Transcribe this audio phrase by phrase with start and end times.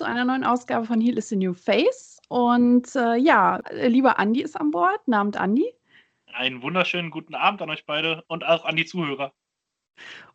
[0.00, 2.18] zu einer neuen Ausgabe von Heal is the New Face.
[2.28, 5.06] Und äh, ja, lieber Andi ist an Bord.
[5.06, 5.74] Namens Andi.
[6.32, 9.34] Einen wunderschönen guten Abend an euch beide und auch an die Zuhörer.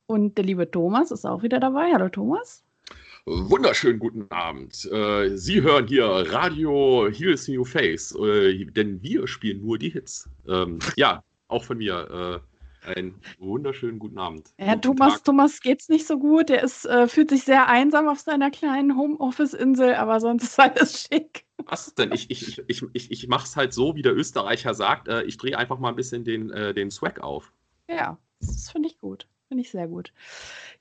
[0.05, 1.91] Und der liebe Thomas ist auch wieder dabei.
[1.91, 2.63] Hallo Thomas.
[3.25, 4.87] Wunderschönen guten Abend.
[4.91, 10.29] Äh, Sie hören hier Radio Heals New Face, äh, denn wir spielen nur die Hits.
[10.47, 12.43] Ähm, ja, auch von mir.
[12.85, 14.53] Einen wunderschönen guten Abend.
[14.59, 16.49] Ja, Thomas, Thomas geht's nicht so gut.
[16.49, 21.01] Er ist, äh, fühlt sich sehr einsam auf seiner kleinen Homeoffice-Insel, aber sonst ist alles
[21.01, 21.45] schick.
[21.65, 22.11] Was denn?
[22.11, 25.07] Ich, ich, ich, ich, ich mache es halt so, wie der Österreicher sagt.
[25.07, 27.51] Äh, ich drehe einfach mal ein bisschen den, äh, den Swag auf.
[27.89, 29.27] Ja, das finde ich gut.
[29.47, 30.11] Finde ich sehr gut.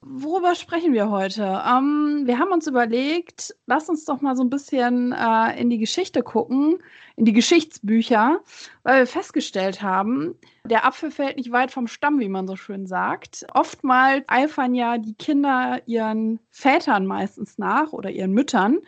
[0.00, 1.42] Worüber sprechen wir heute?
[1.42, 5.76] Ähm, wir haben uns überlegt, lass uns doch mal so ein bisschen äh, in die
[5.76, 6.78] Geschichte gucken,
[7.16, 8.40] in die Geschichtsbücher,
[8.82, 10.34] weil wir festgestellt haben,
[10.64, 13.46] der Apfel fällt nicht weit vom Stamm, wie man so schön sagt.
[13.52, 18.78] Oftmals eifern ja die Kinder ihren Vätern meistens nach oder ihren Müttern.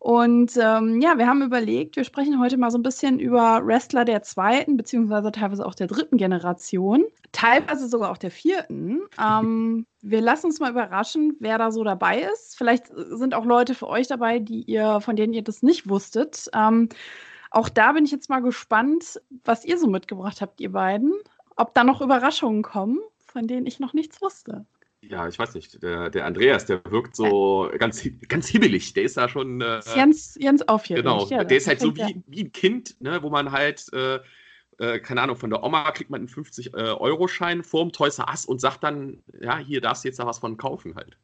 [0.00, 4.06] Und ähm, ja, wir haben überlegt, wir sprechen heute mal so ein bisschen über Wrestler
[4.06, 9.02] der zweiten, beziehungsweise teilweise auch der dritten Generation, teilweise sogar auch der vierten.
[9.22, 12.56] Ähm, wir lassen uns mal überraschen, wer da so dabei ist.
[12.56, 16.48] Vielleicht sind auch Leute für euch dabei, die ihr, von denen ihr das nicht wusstet.
[16.54, 16.88] Ähm,
[17.50, 21.12] auch da bin ich jetzt mal gespannt, was ihr so mitgebracht habt, ihr beiden.
[21.56, 24.64] Ob da noch Überraschungen kommen, von denen ich noch nichts wusste
[25.02, 28.92] ja, ich weiß nicht, der, der Andreas, der wirkt so ganz, ganz hibbelig.
[28.92, 29.60] Der ist da schon.
[29.60, 31.04] Äh, ganz, ganz aufgeregt.
[31.04, 34.20] Genau, ja, der ist halt so wie, wie ein Kind, ne, wo man halt, äh,
[34.78, 38.84] äh, keine Ahnung, von der Oma kriegt man einen 50-Euro-Schein vorm Toys Us und sagt
[38.84, 41.16] dann, ja, hier darfst du jetzt da was von kaufen halt.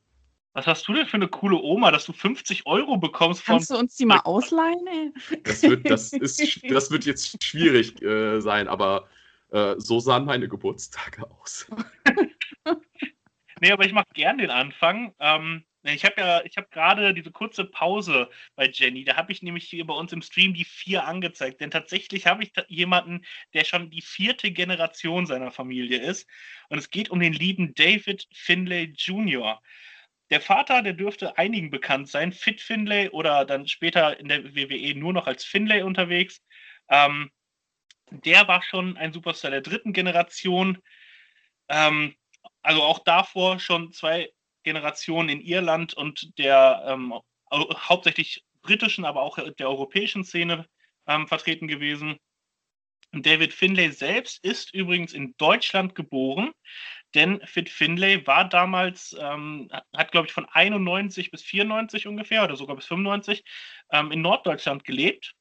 [0.54, 3.44] Was hast du denn für eine coole Oma, dass du 50 Euro bekommst?
[3.44, 4.86] Kannst du uns die mal ausleihen?
[4.86, 5.40] Ey?
[5.44, 9.06] Das wird, das ist, das wird jetzt schwierig äh, sein, aber
[9.50, 11.66] äh, so sahen meine Geburtstage aus.
[13.60, 15.14] Nee, aber ich mache gern den Anfang.
[15.18, 19.04] Ähm, ich habe ja, ich habe gerade diese kurze Pause bei Jenny.
[19.04, 21.60] Da habe ich nämlich hier bei uns im Stream die vier angezeigt.
[21.60, 23.24] Denn tatsächlich habe ich jemanden,
[23.54, 26.28] der schon die vierte Generation seiner Familie ist.
[26.68, 29.62] Und es geht um den lieben David Finlay Jr.
[30.30, 34.94] Der Vater, der dürfte einigen bekannt sein, Fit Finlay oder dann später in der WWE
[34.98, 36.42] nur noch als Finlay unterwegs.
[36.88, 37.30] Ähm,
[38.10, 40.78] der war schon ein Superstar der dritten Generation.
[41.68, 42.16] Ähm,
[42.66, 44.32] also auch davor schon zwei
[44.64, 47.14] Generationen in Irland und der ähm,
[47.52, 50.66] hauptsächlich britischen, aber auch der europäischen Szene
[51.06, 52.18] ähm, vertreten gewesen.
[53.12, 56.50] David Finlay selbst ist übrigens in Deutschland geboren,
[57.14, 62.56] denn Fit Finlay war damals, ähm, hat glaube ich von 91 bis 94 ungefähr oder
[62.56, 63.44] sogar bis 95
[63.92, 65.34] ähm, in Norddeutschland gelebt,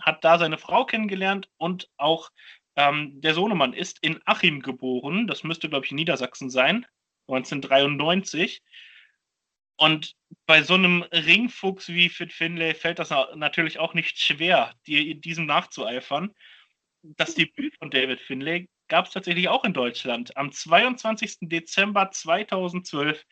[0.00, 2.30] hat da seine Frau kennengelernt und auch
[2.76, 6.86] ähm, der Sohnemann ist in Achim geboren, das müsste, glaube ich, in Niedersachsen sein,
[7.28, 8.62] 1993.
[9.76, 10.14] Und
[10.46, 15.46] bei so einem Ringfuchs wie Fit Finlay fällt das natürlich auch nicht schwer, die, diesem
[15.46, 16.32] nachzueifern.
[17.02, 20.36] Das Debüt von David Finlay gab es tatsächlich auch in Deutschland.
[20.36, 21.38] Am 22.
[21.42, 23.24] Dezember 2012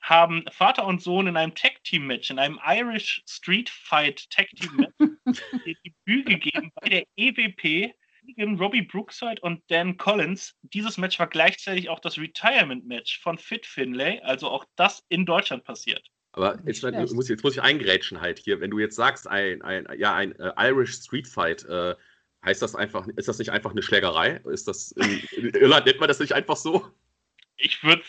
[0.00, 4.94] haben Vater und Sohn in einem Tag-Team-Match, in einem Irish Street Fight Tag-Team-Match,
[5.64, 7.94] ihr Debüt gegeben bei der EWP
[8.38, 10.56] Robbie Brookside und Dan Collins.
[10.62, 15.64] Dieses Match war gleichzeitig auch das Retirement-Match von Fit Finlay, also auch das in Deutschland
[15.64, 16.10] passiert.
[16.32, 18.60] Aber jetzt, muss, jetzt muss ich eingrätschen halt hier.
[18.60, 21.94] Wenn du jetzt sagst, ein, ein, ja, ein äh, Irish Street Fight, äh,
[22.44, 24.40] heißt das einfach, ist das nicht einfach eine Schlägerei?
[24.50, 26.90] Ist das in, in Irland nennt man das nicht einfach so?
[27.56, 28.02] Ich würde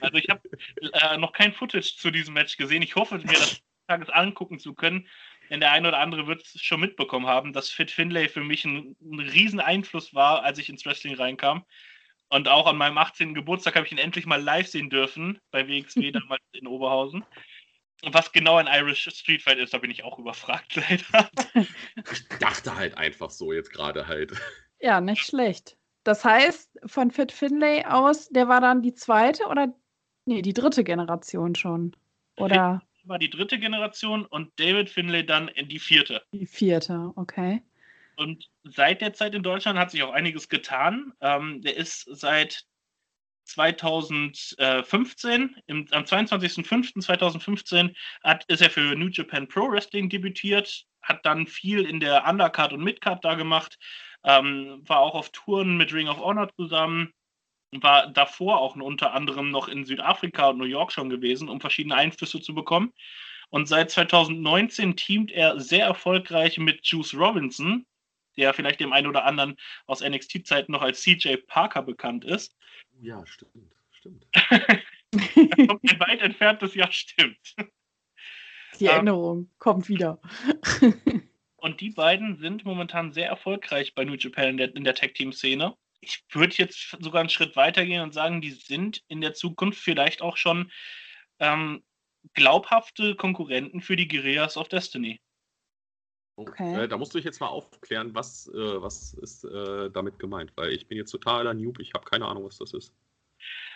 [0.00, 0.48] also ich habe
[0.80, 2.82] äh, noch kein Footage zu diesem Match gesehen.
[2.82, 5.08] Ich hoffe, mir das Tages angucken zu können.
[5.50, 8.64] Denn der eine oder andere wird es schon mitbekommen haben, dass Fit Finlay für mich
[8.64, 11.64] ein, ein riesen Einfluss war, als ich ins Wrestling reinkam.
[12.28, 13.34] Und auch an meinem 18.
[13.34, 17.24] Geburtstag habe ich ihn endlich mal live sehen dürfen, bei WXW damals in Oberhausen.
[18.02, 21.30] Und was genau ein Irish Street Fight ist, da bin ich auch überfragt, leider.
[22.12, 24.32] Ich dachte halt einfach so jetzt gerade halt.
[24.80, 25.76] Ja, nicht schlecht.
[26.02, 29.74] Das heißt, von Fit Finlay aus, der war dann die zweite oder
[30.26, 31.96] nee, die dritte Generation schon.
[32.36, 32.82] Oder?
[33.04, 36.22] War die dritte Generation und David Finlay dann in die vierte.
[36.32, 37.62] Die vierte, okay.
[38.16, 41.12] Und seit der Zeit in Deutschland hat sich auch einiges getan.
[41.20, 42.64] Ähm, der ist seit
[43.44, 51.46] 2015, im, am 22.05.2015 hat, ist er für New Japan Pro Wrestling debütiert, hat dann
[51.46, 53.78] viel in der Undercard und Midcard da gemacht,
[54.24, 57.12] ähm, war auch auf Touren mit Ring of Honor zusammen,
[57.82, 61.96] war davor auch unter anderem noch in Südafrika und New York schon gewesen, um verschiedene
[61.96, 62.92] Einflüsse zu bekommen.
[63.50, 67.86] Und seit 2019 teamt er sehr erfolgreich mit Juice Robinson,
[68.36, 69.56] der vielleicht dem einen oder anderen
[69.86, 72.56] aus NXT-Zeiten noch als CJ Parker bekannt ist.
[73.00, 74.26] Ja, stimmt, stimmt.
[75.68, 77.54] kommt ein weit entferntes Ja, stimmt.
[78.80, 80.20] Die ähm, Erinnerung kommt wieder.
[81.56, 85.76] und die beiden sind momentan sehr erfolgreich bei New Japan in der, in der Tag-Team-Szene.
[86.08, 90.22] Ich würde jetzt sogar einen Schritt weitergehen und sagen, die sind in der Zukunft vielleicht
[90.22, 90.70] auch schon
[91.38, 91.82] ähm,
[92.34, 95.20] glaubhafte Konkurrenten für die Guerrillas of Destiny.
[96.36, 96.84] Okay.
[96.84, 100.52] Äh, da musst du dich jetzt mal aufklären, was, äh, was ist äh, damit gemeint,
[100.56, 102.92] weil ich bin jetzt totaler Noob, ich habe keine Ahnung, was das ist.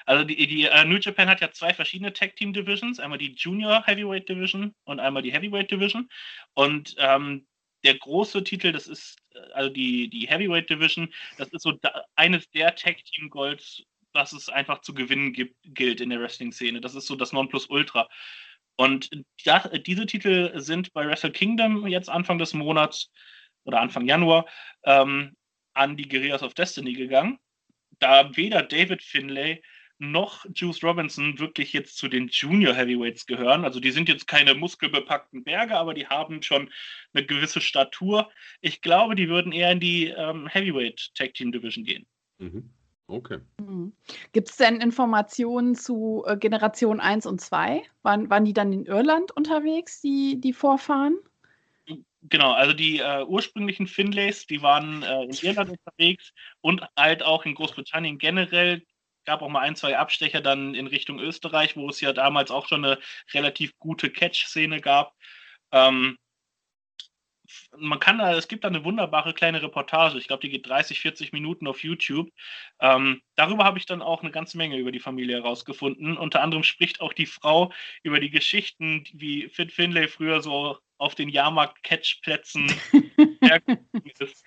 [0.06, 3.34] Also die, die uh, New Japan hat ja zwei verschiedene Tag Team Divisions, einmal die
[3.34, 6.08] Junior Heavyweight Division und einmal die Heavyweight Division.
[6.54, 7.46] Und ähm,
[7.88, 9.16] der große Titel, das ist
[9.54, 13.82] also die, die Heavyweight Division, das ist so da, eines der Tag Team Golds,
[14.12, 16.82] was es einfach zu gewinnen gibt, gilt in der Wrestling-Szene.
[16.82, 18.06] Das ist so das Nonplusultra.
[18.76, 19.10] Und
[19.44, 23.10] das, diese Titel sind bei Wrestle Kingdom jetzt Anfang des Monats
[23.64, 24.46] oder Anfang Januar
[24.84, 25.34] ähm,
[25.74, 27.38] an die Guerrillas of Destiny gegangen.
[28.00, 29.62] Da weder David Finlay
[29.98, 33.64] noch Juice Robinson wirklich jetzt zu den Junior Heavyweights gehören.
[33.64, 36.70] Also die sind jetzt keine muskelbepackten Berge, aber die haben schon
[37.12, 38.30] eine gewisse Statur.
[38.60, 42.06] Ich glaube, die würden eher in die ähm, Heavyweight Tag Team Division gehen.
[42.38, 42.70] Mhm.
[43.08, 43.38] Okay.
[43.58, 43.94] Mhm.
[44.32, 47.82] Gibt es denn Informationen zu äh, Generation 1 und 2?
[48.02, 51.18] Waren, waren die dann in Irland unterwegs, die, die Vorfahren?
[52.22, 57.46] Genau, also die äh, ursprünglichen Finlays, die waren äh, in Irland unterwegs und halt auch
[57.46, 58.82] in Großbritannien generell.
[59.28, 62.66] Gab auch mal ein, zwei Abstecher dann in Richtung Österreich, wo es ja damals auch
[62.66, 62.98] schon eine
[63.34, 65.14] relativ gute Catch-Szene gab.
[65.70, 66.16] Ähm,
[67.76, 71.34] man kann es gibt da eine wunderbare kleine Reportage, ich glaube, die geht 30, 40
[71.34, 72.30] Minuten auf YouTube.
[72.80, 76.16] Ähm, darüber habe ich dann auch eine ganze Menge über die Familie herausgefunden.
[76.16, 77.70] Unter anderem spricht auch die Frau
[78.02, 82.72] über die Geschichten, wie Fit Finlay früher so auf den Jahrmarkt-Catch-Plätzen
[84.20, 84.42] ist.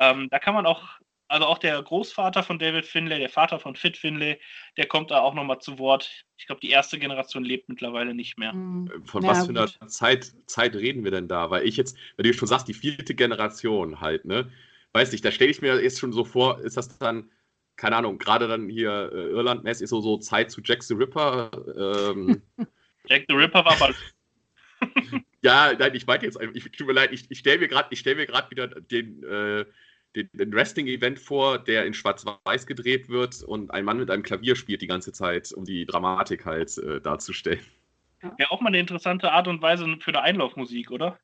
[0.00, 0.98] Ähm, da kann man auch
[1.28, 4.40] also auch der Großvater von David Finlay, der Vater von Fit Finlay,
[4.76, 6.24] der kommt da auch nochmal zu Wort.
[6.38, 8.54] Ich glaube, die erste Generation lebt mittlerweile nicht mehr.
[8.54, 8.90] Mhm.
[9.04, 11.50] Von ja, was für einer Zeit, Zeit reden wir denn da?
[11.50, 14.50] Weil ich jetzt, wenn du schon sagst, die vierte Generation halt, ne?
[14.92, 17.30] Weiß nicht, da stelle ich mir jetzt schon so vor, ist das dann,
[17.76, 21.50] keine Ahnung, gerade dann hier äh, Irland-mäßig so, so Zeit zu Jack the Ripper.
[21.76, 22.42] Ähm,
[23.06, 23.94] Jack the Ripper war aber.
[25.42, 28.16] ja, nein, ich meinte jetzt, ich tut mir leid, ich, ich stelle mir gerade stell
[28.16, 29.22] wieder den.
[29.24, 29.66] Äh,
[30.16, 34.56] den, den Wrestling-Event vor, der in Schwarz-Weiß gedreht wird und ein Mann mit einem Klavier
[34.56, 37.64] spielt die ganze Zeit, um die Dramatik halt äh, darzustellen.
[38.38, 41.18] Ja, auch mal eine interessante Art und Weise für eine Einlaufmusik, oder?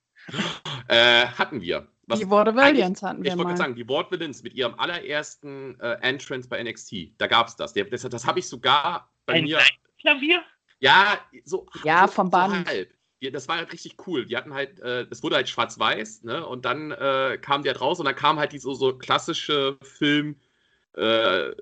[0.88, 1.88] Äh, hatten wir.
[2.06, 6.48] Was die Vaudevillians hatten wir Ich wollte sagen, die Vaudevillians mit ihrem allerersten äh, Entrance
[6.48, 7.72] bei NXT, da gab es das.
[7.72, 8.02] Der, das.
[8.02, 9.60] Das habe ich sogar bei ein mir...
[9.98, 10.42] Klavier?
[10.80, 12.68] Ja, so, ja, so, vom Band.
[12.68, 12.93] So halb
[13.24, 14.26] die, das war halt richtig cool.
[14.26, 16.46] Die hatten halt, äh, das wurde halt schwarz-weiß, ne?
[16.46, 20.36] Und dann äh, kam der raus und dann kam halt diese so klassische Film,
[20.96, 21.52] äh,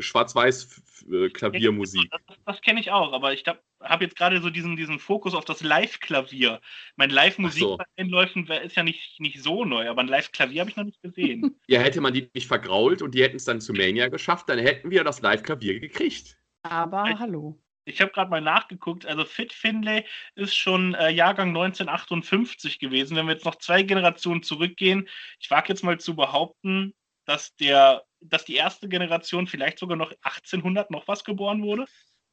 [0.00, 0.82] schwarz-weiß
[1.12, 2.10] äh, Klaviermusik.
[2.10, 5.44] Das, das kenne ich auch, aber ich habe jetzt gerade so diesen, diesen Fokus auf
[5.44, 6.60] das Live-Klavier.
[6.96, 7.76] Mein Live-Musik so.
[7.76, 11.02] bei Einläufen ist ja nicht, nicht so neu, aber ein Live-Klavier habe ich noch nicht
[11.02, 11.56] gesehen.
[11.68, 14.58] ja, hätte man die nicht vergrault und die hätten es dann zu Mania geschafft, dann
[14.58, 16.36] hätten wir das Live-Klavier gekriegt.
[16.62, 17.58] Aber hallo.
[17.90, 19.06] Ich habe gerade mal nachgeguckt.
[19.06, 20.04] Also Fit Finlay
[20.34, 23.16] ist schon äh, Jahrgang 1958 gewesen.
[23.16, 26.94] Wenn wir jetzt noch zwei Generationen zurückgehen, ich wage jetzt mal zu behaupten,
[27.24, 31.86] dass der, dass die erste Generation vielleicht sogar noch 1800 noch was geboren wurde.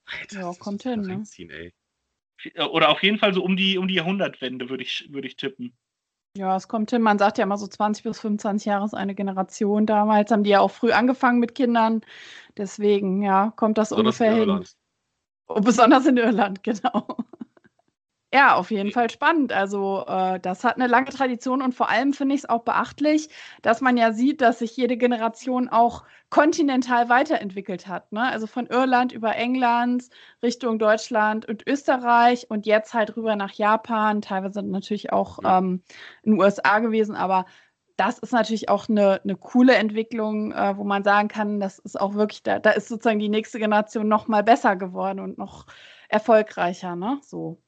[0.06, 1.24] Alter, ja, kommt hin, ne?
[2.54, 5.36] Äh, oder auf jeden Fall so um die, um die Jahrhundertwende würde ich, würde ich
[5.36, 5.78] tippen.
[6.38, 7.02] Ja, es kommt hin.
[7.02, 9.86] Man sagt ja immer so 20 bis 25 Jahre ist eine Generation.
[9.86, 12.02] Damals haben die ja auch früh angefangen mit Kindern.
[12.58, 14.64] Deswegen, ja, kommt das so ungefähr hin.
[15.48, 17.08] Oh, besonders in Irland, genau.
[18.34, 19.54] Ja, auf jeden Fall spannend.
[19.54, 23.30] Also äh, das hat eine lange Tradition und vor allem finde ich es auch beachtlich,
[23.62, 28.12] dass man ja sieht, dass sich jede Generation auch kontinental weiterentwickelt hat.
[28.12, 28.22] Ne?
[28.22, 30.10] Also von Irland über England
[30.44, 35.82] Richtung Deutschland und Österreich und jetzt halt rüber nach Japan, teilweise natürlich auch ähm,
[36.24, 37.46] in den USA gewesen, aber
[37.98, 42.00] das ist natürlich auch eine, eine coole Entwicklung, äh, wo man sagen kann, das ist
[42.00, 45.66] auch wirklich, da, da ist sozusagen die nächste Generation noch mal besser geworden und noch
[46.08, 47.20] erfolgreicher, ne?
[47.24, 47.62] So.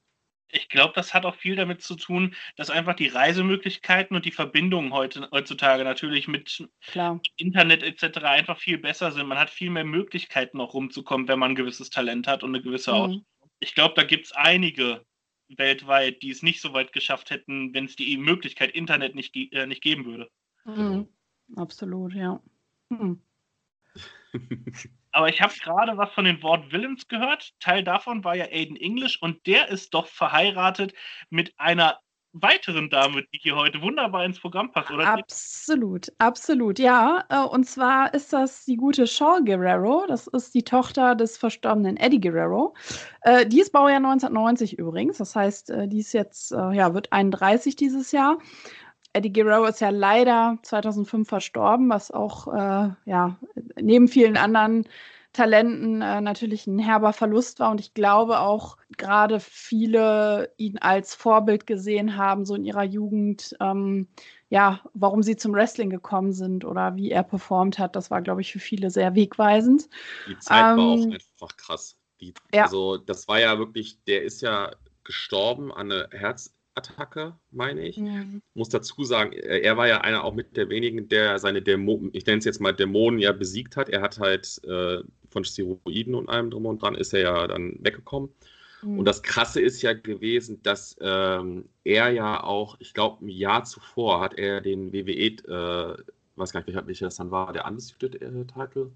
[0.51, 4.31] Ich glaube, das hat auch viel damit zu tun, dass einfach die Reisemöglichkeiten und die
[4.31, 7.21] Verbindungen heute, heutzutage natürlich mit Klar.
[7.37, 8.23] Internet etc.
[8.23, 9.27] einfach viel besser sind.
[9.27, 12.63] Man hat viel mehr Möglichkeiten auch rumzukommen, wenn man ein gewisses Talent hat und eine
[12.63, 12.97] gewisse mhm.
[12.97, 13.25] Ausbildung.
[13.59, 15.05] Ich glaube, da gibt es einige
[15.57, 19.65] weltweit, die es nicht so weit geschafft hätten, wenn es die Möglichkeit Internet nicht, äh,
[19.65, 20.29] nicht geben würde.
[20.65, 21.07] Mhm.
[21.55, 22.41] Absolut, ja.
[22.89, 23.21] Mhm.
[25.11, 27.53] Aber ich habe gerade was von den Wort Willems gehört.
[27.59, 30.93] Teil davon war ja Aiden English und der ist doch verheiratet
[31.29, 31.99] mit einer
[32.33, 35.07] weiteren Dame, die hier heute wunderbar ins Programm passt, oder?
[35.07, 37.23] Absolut, absolut, ja.
[37.29, 40.05] Äh, und zwar ist das die gute Shaw Guerrero.
[40.07, 42.75] Das ist die Tochter des verstorbenen Eddie Guerrero.
[43.21, 45.17] Äh, die ist Baujahr 1990 übrigens.
[45.17, 48.37] Das heißt, äh, die ist jetzt, ja, wird 31 dieses Jahr.
[49.13, 52.47] Eddie Guerrero ist ja leider 2005 verstorben, was auch,
[53.05, 53.37] ja,
[53.79, 54.87] neben vielen anderen
[55.33, 57.71] Talenten äh, natürlich ein herber Verlust war.
[57.71, 63.55] Und ich glaube auch gerade viele ihn als Vorbild gesehen haben, so in ihrer Jugend,
[63.59, 64.07] ähm,
[64.49, 67.95] ja, warum sie zum Wrestling gekommen sind oder wie er performt hat.
[67.95, 69.89] Das war, glaube ich, für viele sehr wegweisend.
[70.27, 71.97] Die Zeit ähm, war auch ähm, einfach krass.
[72.19, 72.63] Die, ja.
[72.63, 74.71] Also, das war ja wirklich, der ist ja
[75.03, 77.97] gestorben an einer Herz Attacke, meine ich.
[77.97, 78.41] Mhm.
[78.53, 82.25] Muss dazu sagen, er war ja einer auch mit der wenigen, der seine Dämonen, ich
[82.25, 83.89] nenne es jetzt mal Dämonen, ja besiegt hat.
[83.89, 87.77] Er hat halt äh, von Steroiden und allem drum und dran ist er ja dann
[87.79, 88.29] weggekommen.
[88.81, 88.99] Mhm.
[88.99, 93.63] Und das Krasse ist ja gewesen, dass ähm, er ja auch, ich glaube, ein Jahr
[93.63, 95.97] zuvor hat er den WWE, äh,
[96.35, 98.79] weiß gar nicht, welcher, welcher das dann war, der Undisputed-Titel.
[98.79, 98.91] Äh,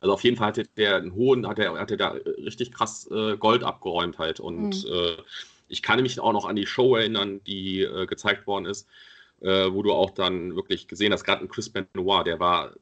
[0.00, 3.36] also auf jeden Fall hatte der einen hohen, hat er, hatte da richtig krass äh,
[3.36, 4.40] Gold abgeräumt halt.
[4.40, 5.16] Und mhm.
[5.68, 8.88] Ich kann mich auch noch an die Show erinnern, die äh, gezeigt worden ist,
[9.40, 12.72] äh, wo du auch dann wirklich gesehen hast, gerade ein Chris Benoit, der war,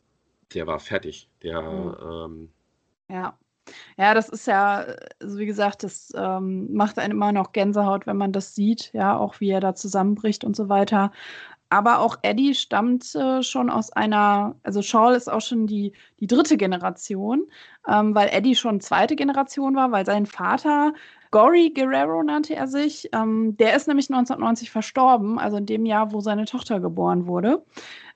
[0.53, 1.29] der war fertig.
[1.43, 1.97] Der, mhm.
[2.03, 2.49] ähm,
[3.09, 3.39] ja.
[3.97, 4.85] Ja, das ist ja,
[5.23, 9.17] also wie gesagt, das ähm, macht einen immer noch Gänsehaut, wenn man das sieht, ja,
[9.17, 11.13] auch wie er da zusammenbricht und so weiter.
[11.71, 16.27] Aber auch Eddie stammt äh, schon aus einer, also Shaw ist auch schon die, die
[16.27, 17.49] dritte Generation,
[17.89, 20.93] ähm, weil Eddie schon zweite Generation war, weil sein Vater
[21.35, 23.09] Gory Guerrero nannte er sich.
[23.13, 27.65] Ähm, der ist nämlich 1990 verstorben, also in dem Jahr, wo seine Tochter geboren wurde.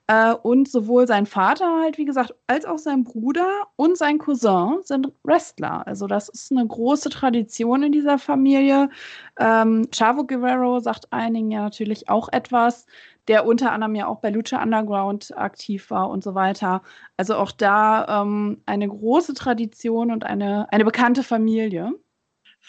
[0.06, 4.82] Äh, und sowohl sein Vater halt, wie gesagt, als auch sein Bruder und sein Cousin
[4.84, 5.84] sind Wrestler.
[5.84, 8.88] Also das ist eine große Tradition in dieser Familie.
[9.36, 12.86] Ähm, Chavo Guerrero sagt einigen ja natürlich auch etwas,
[13.26, 16.82] der unter anderem ja auch bei Lucha Underground aktiv war und so weiter.
[17.16, 21.94] Also auch da ähm, eine große Tradition und eine, eine bekannte Familie.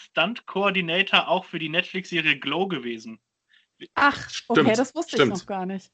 [0.00, 3.20] Stunt-Coordinator auch für die Netflix-Serie Glow gewesen.
[3.94, 4.78] Ach, okay, Stimmt.
[4.78, 5.34] das wusste Stimmt.
[5.34, 5.90] ich noch gar nicht.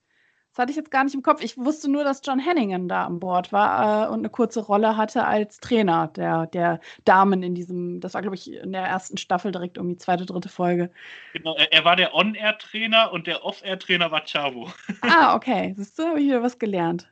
[0.57, 1.43] Das hatte ich jetzt gar nicht im Kopf.
[1.43, 4.97] Ich wusste nur, dass John Henningen da an Bord war äh, und eine kurze Rolle
[4.97, 9.19] hatte als Trainer der, der Damen in diesem, das war, glaube ich, in der ersten
[9.19, 10.91] Staffel direkt um die zweite, dritte Folge.
[11.35, 14.73] Genau, er, er war der On-Air-Trainer und der Off-Air-Trainer war Chavo.
[15.03, 15.75] Ah, okay.
[15.77, 17.07] Siehst du, habe ich wieder was gelernt.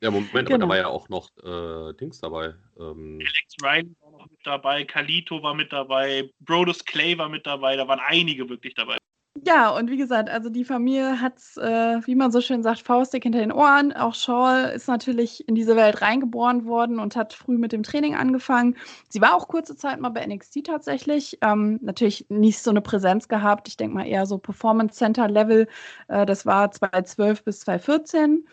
[0.00, 0.38] Ja, Moment, genau.
[0.38, 0.68] aber da genau.
[0.68, 2.54] war ja auch noch äh, Dings dabei.
[2.80, 3.96] Ähm, Alex Ryan
[4.26, 8.74] mit dabei, Kalito war mit dabei, Brodus Clay war mit dabei, da waren einige wirklich
[8.74, 8.98] dabei.
[9.46, 13.22] Ja, und wie gesagt, also die Familie hat, äh, wie man so schön sagt, Faustdick
[13.22, 13.92] hinter den Ohren.
[13.92, 18.14] Auch Shaw ist natürlich in diese Welt reingeboren worden und hat früh mit dem Training
[18.16, 18.76] angefangen.
[19.08, 21.38] Sie war auch kurze Zeit mal bei NXT tatsächlich.
[21.40, 23.68] Ähm, natürlich nicht so eine Präsenz gehabt.
[23.68, 25.68] Ich denke mal eher so Performance Center Level.
[26.08, 28.44] Äh, das war 2012 bis 2014.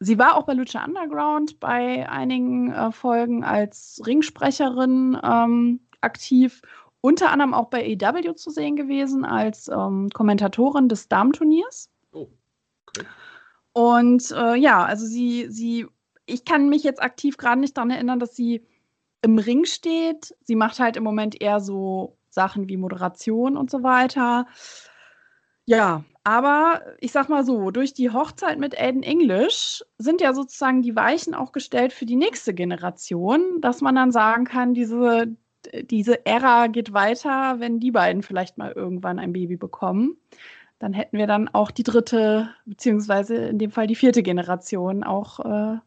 [0.00, 6.62] Sie war auch bei Lucha Underground bei einigen äh, Folgen als Ringsprecherin ähm, aktiv
[7.00, 11.90] unter anderem auch bei AEW zu sehen gewesen als ähm, Kommentatorin des Damenturniers.
[12.12, 12.28] Oh,
[12.88, 13.06] okay.
[13.74, 15.86] Und äh, ja, also sie, sie,
[16.24, 18.66] ich kann mich jetzt aktiv gerade nicht daran erinnern, dass sie
[19.20, 20.34] im Ring steht.
[20.44, 24.46] Sie macht halt im Moment eher so Sachen wie Moderation und so weiter.
[25.66, 30.80] Ja, aber ich sag mal so, durch die Hochzeit mit Aiden English sind ja sozusagen
[30.80, 35.36] die Weichen auch gestellt für die nächste Generation, dass man dann sagen kann, diese,
[35.82, 40.16] diese Ära geht weiter, wenn die beiden vielleicht mal irgendwann ein Baby bekommen.
[40.78, 45.40] Dann hätten wir dann auch die dritte, beziehungsweise in dem Fall die vierte Generation, auch
[45.40, 45.78] äh,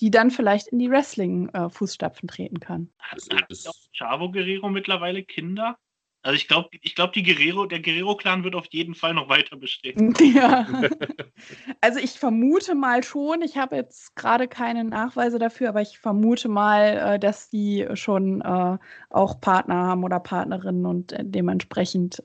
[0.00, 2.90] die dann vielleicht in die Wrestling-Fußstapfen äh, treten kann.
[2.98, 5.78] Hat, hat Chavo Guerrero mittlerweile Kinder?
[6.22, 10.14] Also ich glaube, ich glaub, Guerrero, der Guerrero-Clan wird auf jeden Fall noch weiter bestehen.
[10.20, 10.66] Ja.
[11.80, 16.48] also ich vermute mal schon, ich habe jetzt gerade keine Nachweise dafür, aber ich vermute
[16.48, 18.78] mal, äh, dass die schon äh,
[19.10, 22.22] auch Partner haben oder Partnerinnen und äh, dementsprechend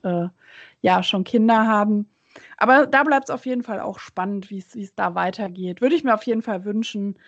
[0.82, 2.10] ja schon Kinder haben.
[2.58, 5.80] Aber da bleibt es auf jeden Fall auch spannend, wie es da weitergeht.
[5.80, 7.18] Würde ich mir auf jeden Fall wünschen,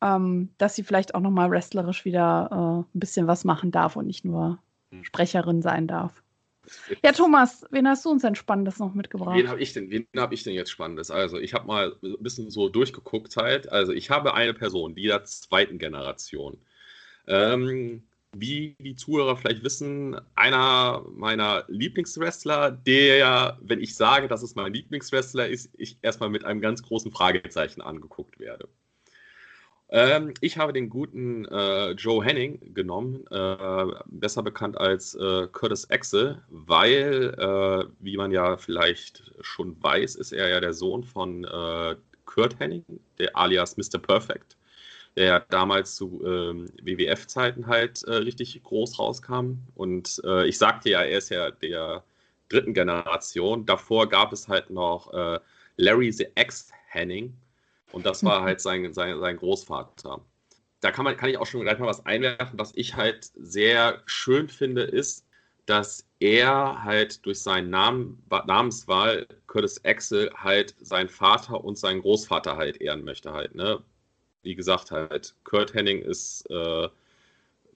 [0.00, 4.24] ähm, dass sie vielleicht auch nochmal wrestlerisch wieder ein bisschen was machen darf und nicht
[4.24, 4.58] nur
[5.02, 6.22] Sprecherin sein darf.
[7.02, 9.36] Ja, Thomas, wen hast du uns denn Spannendes noch mitgebracht?
[9.36, 11.10] Wen habe ich denn, wen habe ich denn jetzt Spannendes?
[11.10, 13.70] Also, ich habe mal ein bisschen so durchgeguckt halt.
[13.70, 16.58] Also, ich habe eine Person, die der zweiten Generation.
[17.26, 24.54] Ähm, wie die Zuhörer vielleicht wissen, einer meiner Lieblingswrestler, der, wenn ich sage, dass es
[24.54, 28.68] mein Lieblingswrestler ist, ich erstmal mit einem ganz großen Fragezeichen angeguckt werde.
[29.94, 35.90] Ähm, ich habe den guten äh, Joe Henning genommen, äh, besser bekannt als äh, Curtis
[35.90, 41.44] Axel, weil, äh, wie man ja vielleicht schon weiß, ist er ja der Sohn von
[41.44, 42.84] äh, Kurt Henning,
[43.18, 43.98] der alias Mr.
[43.98, 44.56] Perfect,
[45.14, 49.58] der ja damals zu ähm, WWF-Zeiten halt äh, richtig groß rauskam.
[49.74, 52.02] Und ich sagte ja, er ist ja der
[52.48, 53.66] dritten Generation.
[53.66, 55.12] Davor gab es halt noch
[55.76, 57.36] Larry the X Henning
[57.92, 60.20] und das war halt sein, sein, sein Großvater.
[60.80, 62.58] Da kann, man, kann ich auch schon gleich mal was einwerfen.
[62.58, 65.26] Was ich halt sehr schön finde, ist,
[65.66, 72.56] dass er halt durch seinen Namen, Namenswahl Curtis Axel halt seinen Vater und seinen Großvater
[72.56, 73.54] halt ehren möchte halt.
[73.54, 73.82] Ne?
[74.42, 76.88] Wie gesagt halt, Kurt Henning ist, äh,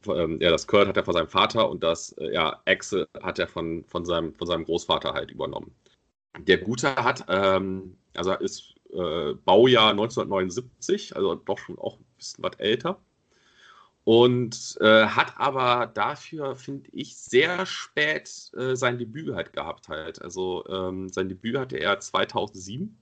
[0.09, 3.39] ähm, ja, das Kurt hat er von seinem Vater und das, äh, ja, Axel hat
[3.39, 5.73] er von, von, seinem, von seinem Großvater halt übernommen.
[6.39, 12.45] Der Gute hat, ähm, also ist äh, Baujahr 1979, also doch schon auch ein bisschen
[12.45, 13.01] was älter.
[14.05, 20.23] Und äh, hat aber dafür, finde ich, sehr spät äh, sein Debüt halt gehabt halt.
[20.23, 22.97] Also ähm, sein Debüt hatte er 2007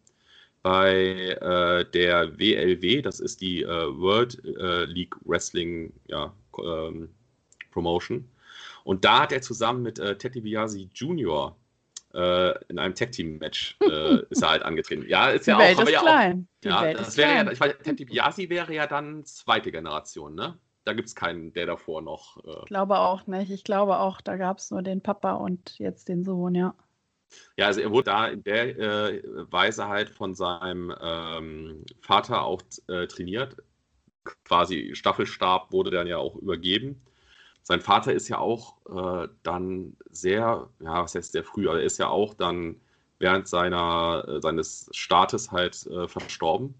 [0.62, 7.11] bei äh, der WLW, das ist die äh, World äh, League Wrestling ja, ähm,
[7.71, 8.26] Promotion.
[8.85, 11.55] Und da hat er zusammen mit Teddy Biasi Jr
[12.68, 15.04] in einem Tag-Team-Match äh, ist er halt angetreten.
[15.09, 15.83] Ja, ist Die ja Welt auch.
[15.83, 16.49] ist ja klein.
[16.64, 17.47] Auch, ja, Welt das ist wäre klein.
[17.47, 20.59] ja, ich weiß, Teddy Biasi wäre ja dann zweite Generation, ne?
[20.85, 22.44] Da gibt es keinen, der davor noch.
[22.44, 23.50] Äh, Ich glaube auch nicht.
[23.50, 26.75] Ich glaube auch, da gab es nur den Papa und jetzt den Sohn, ja.
[27.56, 32.62] Ja, also er wurde da in der äh, Weise halt von seinem ähm, Vater auch
[32.87, 33.56] äh, trainiert.
[34.44, 37.02] Quasi Staffelstab wurde dann ja auch übergeben.
[37.64, 38.76] Sein Vater ist ja auch
[39.25, 42.76] äh, dann sehr, ja, was heißt sehr früh, aber er ist ja auch dann
[43.18, 46.75] während seiner, äh, seines Staates halt äh, verstorben.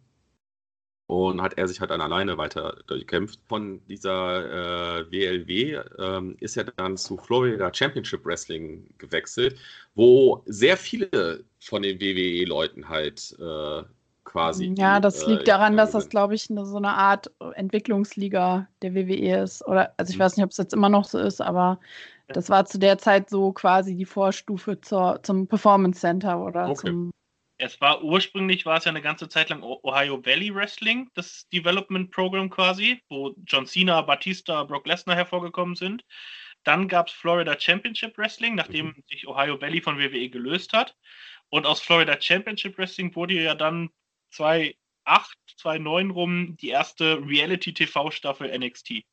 [1.07, 3.39] Und hat er sich halt dann alleine weiter gekämpft.
[3.47, 9.59] Von dieser äh, WLW ähm, ist er dann zu Florida Championship Wrestling gewechselt,
[9.95, 13.83] wo sehr viele von den WWE-Leuten halt äh,
[14.25, 14.73] quasi.
[14.77, 18.69] Ja, die, das äh, liegt daran, dass das, glaube ich, eine, so eine Art Entwicklungsliga
[18.83, 19.67] der WWE ist.
[19.67, 20.23] Oder, also ich Mhm.
[20.23, 21.81] weiß nicht, ob es jetzt immer noch so ist, aber
[22.29, 26.89] das war zu der Zeit so quasi die Vorstufe zur, zum Performance Center oder Okay.
[26.89, 27.11] zum.
[27.57, 32.11] Es war ursprünglich war es ja eine ganze Zeit lang Ohio Valley Wrestling, das Development
[32.11, 36.05] Program quasi, wo John Cena, Batista, Brock Lesnar hervorgekommen sind.
[36.65, 40.97] Dann gab es Florida Championship Wrestling, nachdem sich Ohio Valley von WWE gelöst hat.
[41.49, 43.91] Und aus Florida Championship Wrestling wurde ja dann
[44.35, 44.77] 2008,
[45.57, 49.05] 2009 rum die erste Reality-TV-Staffel NXT.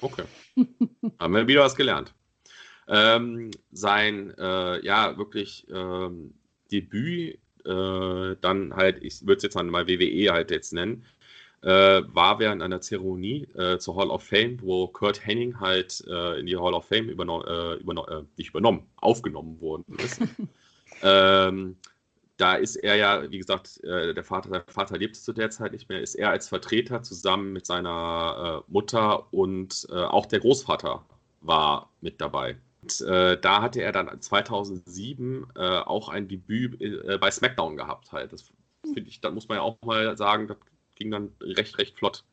[0.00, 0.24] Okay.
[1.18, 2.14] Haben wir wieder was gelernt.
[2.88, 6.34] Ähm, sein, äh, ja, wirklich ähm,
[6.70, 11.04] Debüt, äh, dann halt, ich würde es jetzt mal WWE halt jetzt nennen,
[11.62, 16.40] äh, war während einer Zeremonie äh, zur Hall of Fame, wo Kurt Henning halt äh,
[16.40, 20.20] in die Hall of Fame übernommen, äh, überno äh, nicht übernommen, aufgenommen worden ist.
[21.02, 21.76] ähm,
[22.36, 25.72] da ist er ja, wie gesagt, äh, der Vater, der Vater lebte zu der Zeit
[25.72, 30.40] nicht mehr, ist er als Vertreter zusammen mit seiner äh, Mutter und äh, auch der
[30.40, 31.04] Großvater
[31.40, 32.56] war mit dabei.
[32.82, 38.12] Und, äh, da hatte er dann 2007 äh, auch ein Debüt äh, bei SmackDown gehabt
[38.12, 38.32] halt.
[38.32, 38.50] Das
[38.82, 40.56] finde ich, da muss man ja auch mal sagen, das
[40.96, 42.24] ging dann recht, recht flott.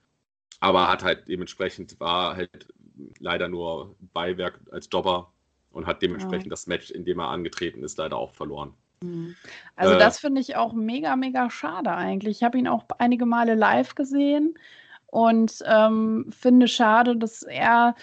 [0.60, 2.74] Aber hat halt dementsprechend war halt
[3.20, 5.32] leider nur Beiwerk als Jobber
[5.72, 6.52] und hat dementsprechend Ja.
[6.52, 8.74] das Match, in dem er angetreten ist, leider auch verloren.
[9.02, 9.36] Mhm.
[9.76, 10.00] Also Äh.
[10.00, 12.38] das finde ich auch mega, mega schade eigentlich.
[12.38, 14.56] Ich habe ihn auch einige Male live gesehen
[15.08, 17.96] und ähm, finde schade, dass er,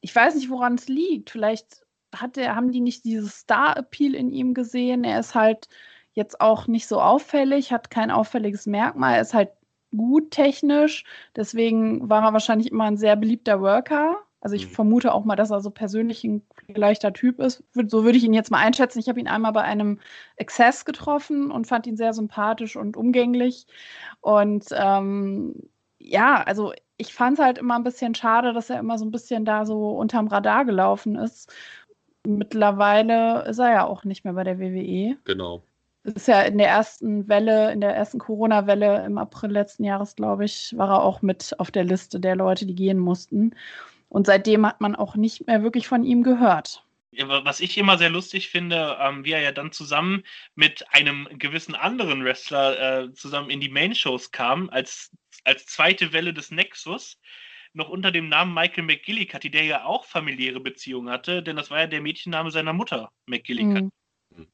[0.00, 1.30] ich weiß nicht, woran es liegt.
[1.30, 5.04] Vielleicht hat er, haben die nicht dieses Star-Appeal in ihm gesehen.
[5.04, 5.68] Er ist halt
[6.12, 9.14] jetzt auch nicht so auffällig, hat kein auffälliges Merkmal.
[9.16, 9.50] Er ist halt
[9.96, 11.04] gut technisch.
[11.36, 14.23] Deswegen war er wahrscheinlich immer ein sehr beliebter Worker.
[14.44, 14.70] Also ich Mhm.
[14.70, 17.64] vermute auch mal, dass er so persönlich ein leichter Typ ist.
[17.88, 18.98] So würde ich ihn jetzt mal einschätzen.
[19.00, 19.98] Ich habe ihn einmal bei einem
[20.36, 23.66] Exzess getroffen und fand ihn sehr sympathisch und umgänglich.
[24.20, 25.54] Und ähm,
[25.98, 29.10] ja, also ich fand es halt immer ein bisschen schade, dass er immer so ein
[29.10, 31.50] bisschen da so unterm Radar gelaufen ist.
[32.26, 35.16] Mittlerweile ist er ja auch nicht mehr bei der WWE.
[35.24, 35.62] Genau.
[36.04, 40.44] Ist ja in der ersten Welle, in der ersten Corona-Welle im April letzten Jahres, glaube
[40.44, 43.54] ich, war er auch mit auf der Liste der Leute, die gehen mussten.
[44.14, 46.84] Und seitdem hat man auch nicht mehr wirklich von ihm gehört.
[47.18, 50.22] Was ich immer sehr lustig finde, ähm, wie er ja dann zusammen
[50.54, 55.10] mit einem gewissen anderen Wrestler äh, zusammen in die Main-Shows kam, als,
[55.42, 57.18] als zweite Welle des Nexus,
[57.72, 61.80] noch unter dem Namen Michael McGillicuddy, der ja auch familiäre Beziehungen hatte, denn das war
[61.80, 63.90] ja der Mädchenname seiner Mutter, McGillicuddy.
[64.30, 64.46] Mhm.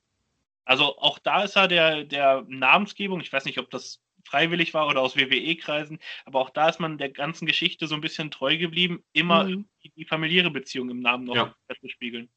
[0.65, 4.89] Also auch da ist er der, der Namensgebung, ich weiß nicht, ob das freiwillig war
[4.89, 5.99] oder aus WWE-Kreisen.
[6.25, 9.69] Aber auch da ist man der ganzen Geschichte so ein bisschen treu geblieben, immer mhm.
[9.83, 11.55] die, die, familiäre Beziehung im Namen noch ja.
[11.81, 12.29] zu spiegeln.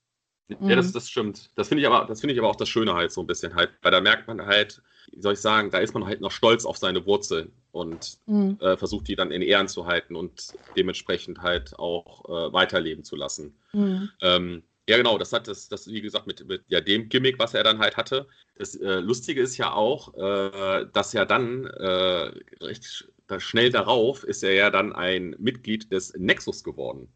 [0.60, 1.50] Ja, das, das stimmt.
[1.56, 3.56] Das finde ich aber, das finde ich aber auch das Schöne halt so ein bisschen
[3.56, 6.32] halt, weil da merkt man halt, wie soll ich sagen, da ist man halt noch
[6.32, 8.58] stolz auf seine Wurzeln und mhm.
[8.62, 13.16] äh, versucht die dann in Ehren zu halten und dementsprechend halt auch äh, weiterleben zu
[13.16, 13.56] lassen.
[13.72, 14.10] Mhm.
[14.22, 17.54] Ähm, ja, genau, das hat das, das wie gesagt, mit, mit ja, dem Gimmick, was
[17.54, 18.28] er dann halt hatte.
[18.56, 24.44] Das äh, Lustige ist ja auch, äh, dass er dann äh, recht schnell darauf ist
[24.44, 27.08] er ja dann ein Mitglied des Nexus geworden,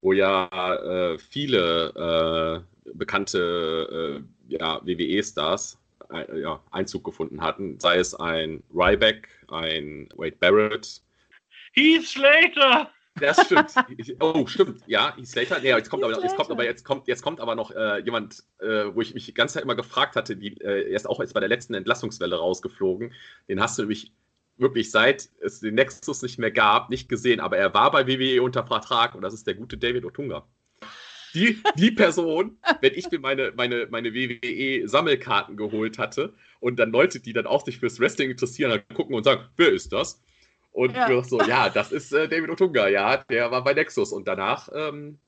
[0.00, 5.78] wo ja äh, viele äh, bekannte äh, ja, WWE-Stars
[6.36, 11.02] ja, Einzug gefunden hatten, sei es ein Ryback, ein Wade Barrett.
[11.72, 12.90] Heath Slater!
[13.20, 13.72] Das stimmt.
[14.20, 14.82] Oh, stimmt.
[14.86, 15.60] Ja, Heath Slater.
[15.60, 18.44] Nee, jetzt kommt aber, jetzt kommt aber, jetzt kommt, jetzt kommt aber noch äh, jemand,
[18.58, 21.20] äh, wo ich mich die ganze Zeit immer gefragt hatte, die, äh, er ist auch
[21.20, 23.12] jetzt bei der letzten Entlassungswelle rausgeflogen.
[23.48, 24.12] Den hast du nämlich
[24.58, 28.42] wirklich seit es den Nexus nicht mehr gab, nicht gesehen, aber er war bei WWE
[28.42, 30.46] unter Vertrag und das ist der gute David Otunga.
[31.34, 37.20] Die, die Person, wenn ich mir meine, meine, meine WWE-Sammelkarten geholt hatte und dann Leute,
[37.20, 40.22] die dann auch sich fürs Wrestling interessieren, dann gucken und sagen, wer ist das?
[40.76, 41.22] Und ja.
[41.24, 44.12] so, ja, das ist äh, David Otunga, ja, der war bei Nexus.
[44.12, 45.18] Und danach, ähm,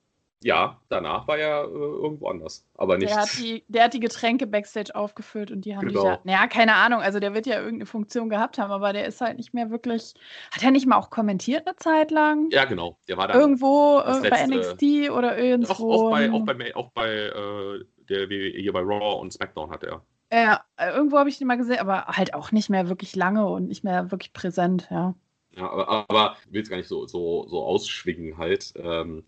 [0.43, 2.67] ja, danach war er äh, irgendwo anders.
[2.75, 3.09] Aber nicht.
[3.09, 6.03] Der hat, die, der hat die Getränke Backstage aufgefüllt und die haben genau.
[6.03, 6.21] die da.
[6.25, 9.39] Naja, keine Ahnung, also der wird ja irgendeine Funktion gehabt haben, aber der ist halt
[9.39, 10.13] nicht mehr wirklich.
[10.51, 12.51] Hat er nicht mal auch kommentiert eine Zeit lang?
[12.51, 12.99] Ja, genau.
[13.09, 13.41] Der war dann.
[13.41, 15.73] Irgendwo äh, bei NXT oder irgendwo.
[15.73, 19.71] Auch, auch bei, auch bei, auch bei äh, der WWE, hier bei Raw und SmackDown
[19.71, 20.03] hat er.
[20.31, 23.69] Ja, irgendwo habe ich den mal gesehen, aber halt auch nicht mehr wirklich lange und
[23.69, 25.15] nicht mehr wirklich präsent, ja.
[25.59, 28.73] Ja, aber, aber will es gar nicht so, so, so ausschwingen halt.
[28.77, 29.25] Ähm,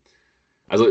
[0.67, 0.87] also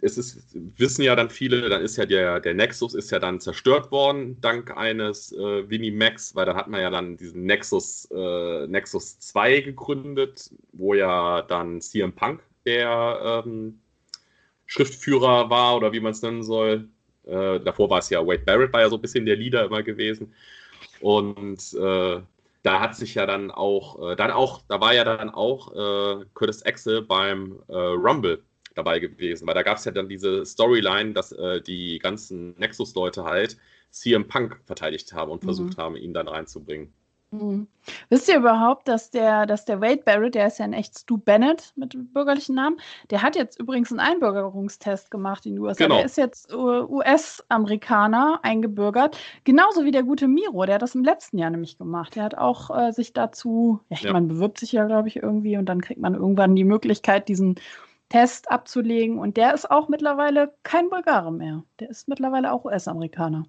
[0.00, 3.38] es ist, wissen ja dann viele, dann ist ja der, der Nexus ist ja dann
[3.38, 8.08] zerstört worden, dank eines äh, Winnie Max, weil dann hat man ja dann diesen Nexus,
[8.10, 13.78] äh, Nexus 2 gegründet, wo ja dann CM Punk der ähm,
[14.66, 16.88] Schriftführer war oder wie man es nennen soll.
[17.26, 19.84] Äh, davor war es ja Wade Barrett, war ja so ein bisschen der Leader immer
[19.84, 20.34] gewesen.
[21.00, 22.20] Und äh,
[22.62, 26.24] da hat sich ja dann auch, äh, dann auch, da war ja dann auch äh,
[26.34, 28.42] Curtis Axel beim äh, Rumble
[28.74, 33.24] dabei gewesen, weil da gab es ja dann diese Storyline, dass äh, die ganzen Nexus-Leute
[33.24, 33.56] halt
[33.90, 35.46] CM Punk verteidigt haben und mhm.
[35.46, 36.92] versucht haben, ihn dann reinzubringen.
[37.32, 37.68] Mhm.
[38.08, 41.16] Wisst ihr überhaupt, dass der, dass der Wade Barrett, der ist ja ein echt Stu
[41.16, 45.84] Bennett mit bürgerlichen Namen, der hat jetzt übrigens einen Einbürgerungstest gemacht in den USA.
[45.84, 45.96] Genau.
[45.96, 51.38] Der ist jetzt US-Amerikaner eingebürgert, genauso wie der gute Miro, der hat das im letzten
[51.38, 52.16] Jahr nämlich gemacht.
[52.16, 54.12] Der hat auch äh, sich dazu, ja, ich ja.
[54.12, 57.56] meine, bewirbt sich ja, glaube ich, irgendwie und dann kriegt man irgendwann die Möglichkeit, diesen
[58.08, 59.18] Test abzulegen.
[59.18, 61.62] Und der ist auch mittlerweile kein Bulgare mehr.
[61.78, 63.44] Der ist mittlerweile auch US-Amerikaner.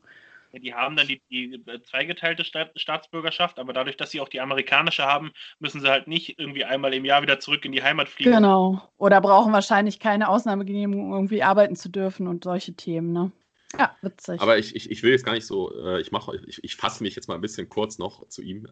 [0.52, 4.28] Ja, die haben dann die, die äh, zweigeteilte Staat, Staatsbürgerschaft, aber dadurch, dass sie auch
[4.28, 7.84] die amerikanische haben, müssen sie halt nicht irgendwie einmal im Jahr wieder zurück in die
[7.84, 8.32] Heimat fliegen.
[8.32, 8.82] Genau.
[8.98, 13.32] Oder brauchen wahrscheinlich keine Ausnahmegenehmigung, irgendwie arbeiten zu dürfen und solche Themen, ne?
[13.80, 14.42] Ja, witzig.
[14.42, 17.04] Aber ich, ich, ich will jetzt gar nicht so, äh, ich mache, ich, ich fasse
[17.04, 18.68] mich jetzt mal ein bisschen kurz noch zu ihm.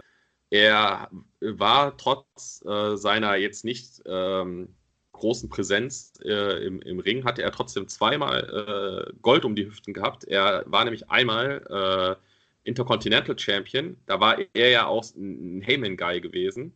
[0.49, 4.75] Er war trotz äh, seiner jetzt nicht ähm,
[5.19, 9.93] großen Präsenz äh, im, im Ring hatte er trotzdem zweimal äh, Gold um die Hüften
[9.93, 10.23] gehabt.
[10.23, 13.97] Er war nämlich einmal äh, Intercontinental Champion.
[14.05, 16.73] Da war er ja auch ein Heyman-Guy gewesen.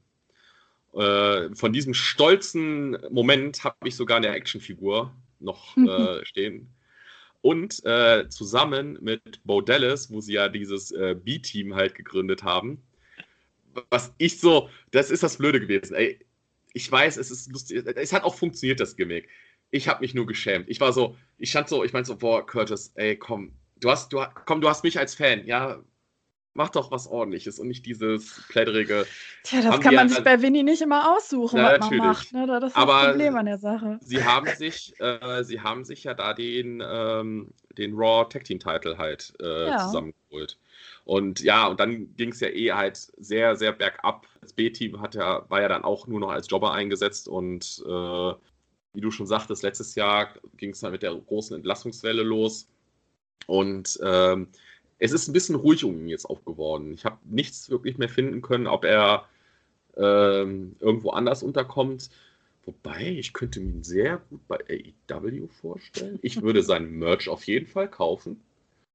[0.93, 6.69] Äh, von diesem stolzen Moment habe ich sogar eine Actionfigur noch äh, stehen.
[7.41, 10.93] Und äh, zusammen mit Bo Dallas, wo sie ja dieses
[11.25, 12.81] B-Team halt gegründet haben,
[13.89, 15.95] was ich so, das ist das Blöde gewesen.
[15.95, 16.19] Ey,
[16.73, 17.85] ich weiß, es ist lustig.
[17.95, 19.29] Es hat auch funktioniert, das Gimmick.
[19.71, 20.69] Ich habe mich nur geschämt.
[20.69, 24.11] Ich war so, ich stand so, ich meinte so, boah, Curtis, ey, komm, du hast,
[24.13, 25.83] du, komm, du hast mich als Fan, ja,
[26.53, 29.05] mach doch was ordentliches und nicht dieses plätterige.
[29.43, 31.99] Tja, das kann man sich bei Winnie nicht immer aussuchen, ja, was natürlich.
[31.99, 32.33] man macht.
[32.33, 32.47] Ne?
[32.47, 33.99] Das ist Aber das Problem an der Sache.
[34.01, 38.59] Sie haben sich, äh, sie haben sich ja da den, ähm, den Raw Tag Team
[38.59, 39.77] Title halt äh, ja.
[39.79, 40.59] zusammengeholt.
[41.05, 44.25] Und ja, und dann ging es ja eh halt sehr, sehr bergab.
[44.41, 48.33] Das B-Team ja, war ja dann auch nur noch als Jobber eingesetzt und äh,
[48.93, 52.67] wie du schon sagtest, letztes Jahr ging es dann mit der großen Entlassungswelle los.
[53.47, 54.47] Und ähm,
[54.99, 56.93] es ist ein bisschen ruhig um ihn jetzt auch geworden.
[56.93, 59.27] Ich habe nichts wirklich mehr finden können, ob er
[59.97, 62.09] ähm, irgendwo anders unterkommt.
[62.65, 64.57] Wobei, ich könnte ihn sehr gut bei
[65.09, 66.19] AEW vorstellen.
[66.21, 68.39] Ich würde seinen Merch auf jeden Fall kaufen.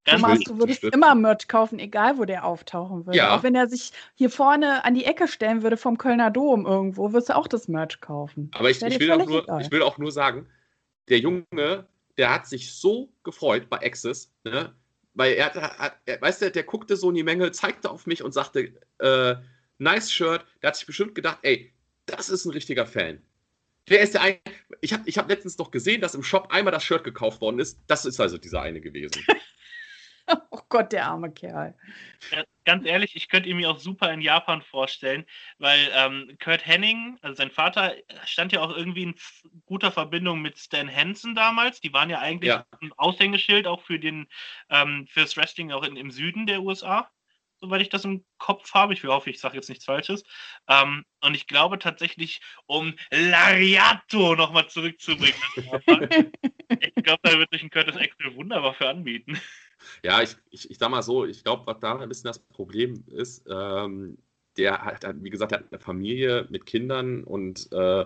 [0.05, 3.19] Thomas, du würdest immer Merch kaufen, egal wo der auftauchen würde.
[3.19, 3.37] Ja.
[3.37, 7.13] Auch wenn er sich hier vorne an die Ecke stellen würde vom Kölner Dom irgendwo,
[7.13, 8.51] würdest du auch das Merch kaufen.
[8.55, 10.47] Aber ich, ich will, auch nur, ich will auch nur sagen,
[11.09, 14.73] der Junge, der hat sich so gefreut bei Access, ne?
[15.19, 18.23] weil er, hat, er weißt du, der guckte so in die Menge, zeigte auf mich
[18.23, 19.35] und sagte, äh,
[19.79, 20.45] nice Shirt.
[20.63, 21.73] Der hat sich bestimmt gedacht, ey,
[22.07, 23.21] das ist ein richtiger Fan.
[23.89, 24.39] Der ist der eine.
[24.81, 27.59] Ich habe ich hab letztens noch gesehen, dass im Shop einmal das Shirt gekauft worden
[27.59, 27.81] ist.
[27.87, 29.25] Das ist also dieser eine gewesen.
[30.51, 31.75] oh Gott, der arme Kerl.
[32.31, 35.25] Ja, ganz ehrlich, ich könnte ihn mir auch super in Japan vorstellen,
[35.59, 39.14] weil ähm, Kurt Henning, also sein Vater, stand ja auch irgendwie in
[39.67, 41.81] guter Verbindung mit Stan Hansen damals.
[41.81, 42.67] Die waren ja eigentlich ja.
[42.81, 44.27] ein Aushängeschild auch für den
[44.71, 47.11] ähm, fürs Wrestling auch in, im Süden der USA
[47.61, 48.95] soweit ich das im Kopf habe.
[48.95, 50.23] Ich hoffe, ich sage jetzt nichts Falsches.
[50.69, 55.35] Ähm, und ich glaube tatsächlich, um Lariato nochmal zurückzubringen,
[56.69, 59.41] ich glaube, da wird sich ein Curtis Axel wunderbar für anbieten.
[60.03, 63.05] Ja, ich, ich, ich sag mal so, ich glaube, was da ein bisschen das Problem
[63.09, 64.19] ist, ähm,
[64.57, 68.05] der hat, wie gesagt, hat eine Familie mit Kindern und äh,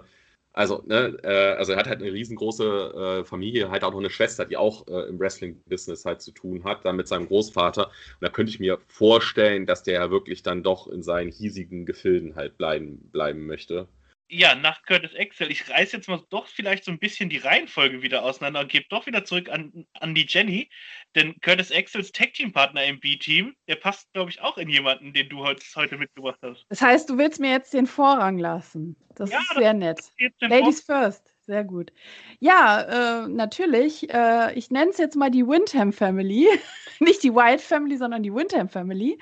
[0.55, 4.11] also, ne, äh, also er hat halt eine riesengroße äh, Familie, halt auch noch eine
[4.11, 7.87] Schwester, die auch äh, im Wrestling-Business halt zu tun hat, dann mit seinem Großvater.
[7.87, 11.87] Und da könnte ich mir vorstellen, dass der ja wirklich dann doch in seinen hiesigen
[11.87, 13.89] Gefilden halt bleiben, bleiben möchte
[14.29, 18.03] ja, nach Curtis Excel, ich reiße jetzt mal doch vielleicht so ein bisschen die Reihenfolge
[18.03, 20.71] wieder auseinander und gebe doch wieder zurück an, an die Jenny.
[21.15, 25.45] Denn Curtis Excels Tag-Team-Partner im B-Team, der passt, glaube ich, auch in jemanden, den du
[25.45, 26.65] heute, heute mitgebracht hast.
[26.69, 28.97] Das heißt, du willst mir jetzt den Vorrang lassen.
[29.15, 30.01] Das ja, ist sehr nett.
[30.41, 31.32] Ladies first.
[31.45, 31.93] Sehr gut.
[32.39, 34.09] Ja, äh, natürlich.
[34.15, 36.47] Äh, ich nenne es jetzt mal die Windham Family.
[37.01, 39.19] Nicht die White Family, sondern die Windham Family.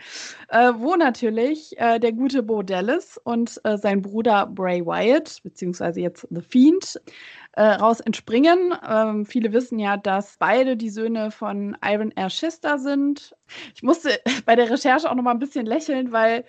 [0.48, 6.00] Äh, wo natürlich äh, der gute Bo Dallas und äh, sein Bruder Bray Wyatt, beziehungsweise
[6.02, 7.00] jetzt The Fiend,
[7.52, 8.74] äh, raus entspringen.
[8.86, 13.34] Ähm, viele wissen ja, dass beide die Söhne von Iron Air Schister sind.
[13.74, 16.44] Ich musste bei der Recherche auch noch mal ein bisschen lächeln, weil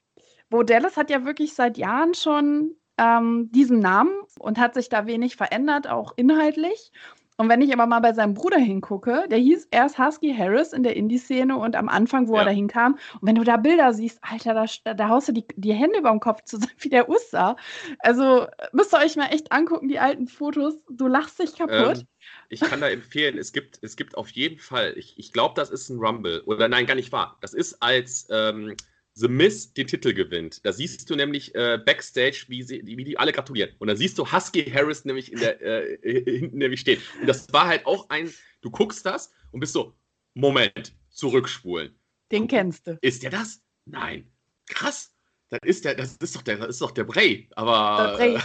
[0.49, 5.07] Bo Dallas hat ja wirklich seit Jahren schon ähm, diesen Namen und hat sich da
[5.07, 6.91] wenig verändert, auch inhaltlich.
[7.37, 10.83] Und wenn ich aber mal bei seinem Bruder hingucke, der hieß erst Husky Harris in
[10.83, 12.41] der Indie-Szene und am Anfang, wo ja.
[12.41, 15.45] er da hinkam, und wenn du da Bilder siehst, Alter, da, da haust du die,
[15.55, 17.55] die Hände über den Kopf zusammen, wie der aussah.
[17.97, 20.75] Also müsst ihr euch mal echt angucken, die alten Fotos.
[20.87, 21.97] Du lachst dich kaputt.
[21.97, 22.07] Ähm,
[22.49, 25.71] ich kann da empfehlen, es gibt, es gibt auf jeden Fall, ich, ich glaube, das
[25.71, 26.43] ist ein Rumble.
[26.45, 27.37] Oder nein, gar nicht wahr.
[27.41, 28.27] Das ist als.
[28.29, 28.75] Ähm,
[29.13, 30.65] The Miz den Titel gewinnt.
[30.65, 33.75] Da siehst du nämlich äh, Backstage, wie, sie, wie die alle gratulieren.
[33.79, 37.01] Und dann siehst du Husky Harris nämlich in der, äh, hinten nämlich stehen.
[37.19, 39.93] Und das war halt auch ein, du guckst das und bist so,
[40.33, 41.93] Moment, zurückspulen.
[42.31, 42.97] Den kennst du.
[43.01, 43.61] Ist der das?
[43.85, 44.31] Nein.
[44.67, 45.13] Krass.
[45.49, 47.49] Das ist der, das ist doch der, das ist doch der Bray.
[47.55, 48.17] Aber.
[48.17, 48.41] Der Bray.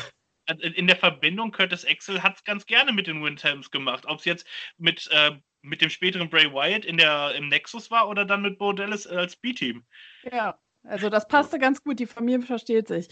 [0.48, 4.05] Also in der Verbindung Curtis Axel hat es ganz gerne mit den Windhams gemacht.
[4.07, 4.46] Ob es jetzt
[4.79, 8.59] mit, äh, mit dem späteren Bray Wyatt in der, im Nexus war oder dann mit
[8.59, 9.85] Bo Dallas als B-Team.
[10.33, 10.59] Ja.
[10.89, 13.09] Also das passte ganz gut, die Familie versteht sich.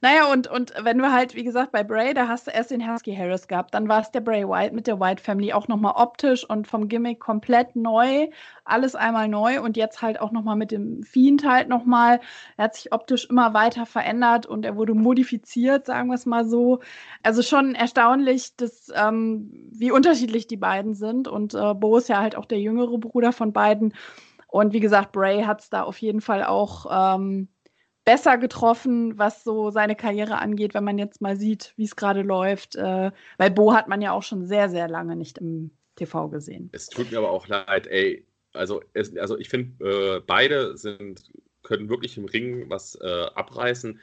[0.00, 2.88] Naja, und, und wenn du halt, wie gesagt, bei Bray, da hast du erst den
[2.88, 5.94] Husky Harris gehabt, dann war es der Bray White mit der White Family auch nochmal
[5.96, 8.28] optisch und vom Gimmick komplett neu,
[8.64, 12.20] alles einmal neu und jetzt halt auch nochmal mit dem Fiend halt nochmal.
[12.56, 16.44] Er hat sich optisch immer weiter verändert und er wurde modifiziert, sagen wir es mal
[16.46, 16.80] so.
[17.24, 22.20] Also schon erstaunlich, dass, ähm, wie unterschiedlich die beiden sind und äh, Bo ist ja
[22.20, 23.94] halt auch der jüngere Bruder von beiden
[24.46, 27.48] und wie gesagt, Bray hat es da auf jeden Fall auch ähm,
[28.04, 32.22] besser getroffen, was so seine Karriere angeht, wenn man jetzt mal sieht, wie es gerade
[32.22, 32.76] läuft.
[32.76, 36.70] Äh, weil Bo hat man ja auch schon sehr, sehr lange nicht im TV gesehen.
[36.72, 38.24] Es tut mir aber auch leid, ey.
[38.52, 41.30] Also, es, also ich finde, äh, beide sind,
[41.62, 44.00] können wirklich im Ring was äh, abreißen.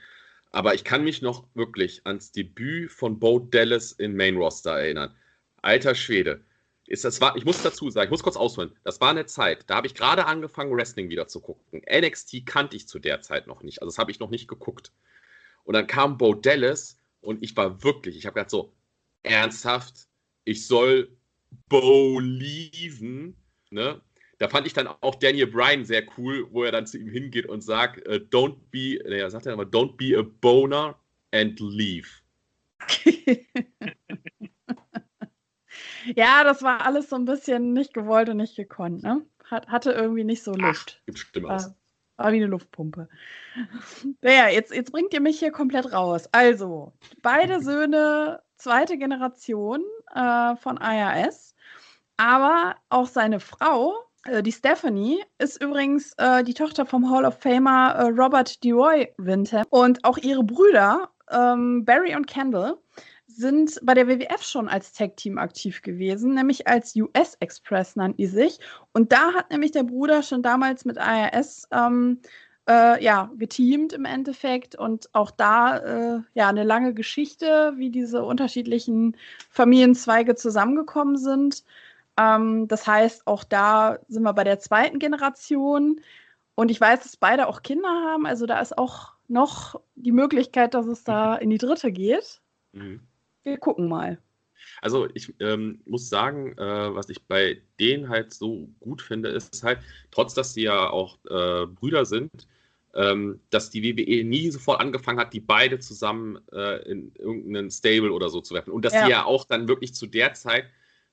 [0.52, 5.16] Aber ich kann mich noch wirklich ans Debüt von Bo Dallas in Main Roster erinnern.
[5.62, 6.42] Alter Schwede
[6.88, 8.72] ist, das war, ich muss dazu sagen, ich muss kurz ausholen.
[8.84, 11.82] Das war eine Zeit, da habe ich gerade angefangen, Wrestling wieder zu gucken.
[11.90, 13.82] NXT kannte ich zu der Zeit noch nicht.
[13.82, 14.92] Also das habe ich noch nicht geguckt.
[15.64, 18.74] Und dann kam Bo Dallas und ich war wirklich, ich habe gedacht so,
[19.24, 20.08] ernsthaft,
[20.44, 21.16] ich soll
[21.70, 23.36] Bo leaven,
[23.70, 24.02] ne?
[24.40, 27.46] Da fand ich dann auch Daniel Bryan sehr cool, wo er dann zu ihm hingeht
[27.46, 31.00] und sagt, uh, don't be, er sagt ja immer, don't be a boner
[31.32, 32.10] and leave.
[36.16, 39.04] Ja, das war alles so ein bisschen nicht gewollt und nicht gekonnt.
[39.04, 39.26] Ne?
[39.50, 41.00] Hat, hatte irgendwie nicht so Luft.
[41.00, 41.66] Ach, gibt Schlimmeres.
[41.66, 41.76] War,
[42.26, 43.10] war wie eine Luftpumpe.
[44.22, 46.28] Naja, jetzt, jetzt bringt ihr mich hier komplett raus.
[46.32, 51.56] Also, beide Söhne, zweite Generation äh, von IRS,
[52.18, 53.94] aber auch seine Frau,
[54.26, 59.14] äh, die Stephanie, ist übrigens äh, die Tochter vom Hall of Famer äh, Robert DeRoy
[59.18, 62.78] Winter und auch ihre Brüder ähm, Barry und Kendall
[63.36, 68.28] sind bei der WWF schon als Tag-Team aktiv gewesen, nämlich als US Express nannten die
[68.28, 68.60] sich.
[68.92, 72.20] Und da hat nämlich der Bruder schon damals mit IRS ähm,
[72.68, 74.76] äh, ja, geteamt im Endeffekt.
[74.76, 79.18] Und auch da äh, ja eine lange Geschichte, wie diese unterschiedlichen
[79.50, 81.64] Familienzweige zusammengekommen sind.
[82.18, 86.02] Ähm, das heißt, auch da sind wir bei der zweiten Generation.
[86.56, 88.26] Und ich weiß, dass beide auch Kinder haben.
[88.26, 92.42] Also da ist auch noch die Möglichkeit, dass es da in die dritte geht.
[92.74, 93.02] Mhm.
[93.44, 94.18] Wir gucken mal.
[94.82, 99.64] Also ich ähm, muss sagen, äh, was ich bei denen halt so gut finde, ist
[99.64, 99.80] halt,
[100.12, 102.48] trotz dass sie ja auch äh, Brüder sind,
[102.96, 108.12] ähm, dass die WWE nie sofort angefangen hat, die beide zusammen äh, in irgendeinen Stable
[108.12, 108.72] oder so zu werfen.
[108.72, 109.06] Und dass ja.
[109.06, 110.66] die ja auch dann wirklich zu der Zeit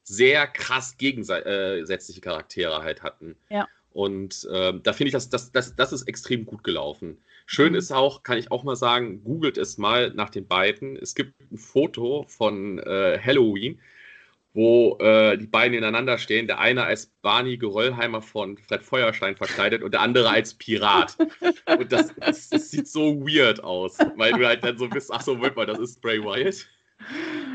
[0.02, 3.36] sehr krass gegensätzliche Charaktere halt hatten.
[3.48, 3.68] Ja.
[3.92, 7.18] Und äh, da finde ich, dass das, das, das ist extrem gut gelaufen.
[7.52, 10.94] Schön ist auch, kann ich auch mal sagen, googelt es mal nach den beiden.
[10.94, 13.80] Es gibt ein Foto von äh, Halloween,
[14.54, 16.46] wo äh, die beiden ineinander stehen.
[16.46, 21.16] Der eine als Barney Geröllheimer von Fred Feuerstein verkleidet und der andere als Pirat.
[21.76, 25.22] und das, das, das, sieht so weird aus, weil du halt dann so bist, ach
[25.22, 26.68] so, Moment mal, das ist Bray Wyatt.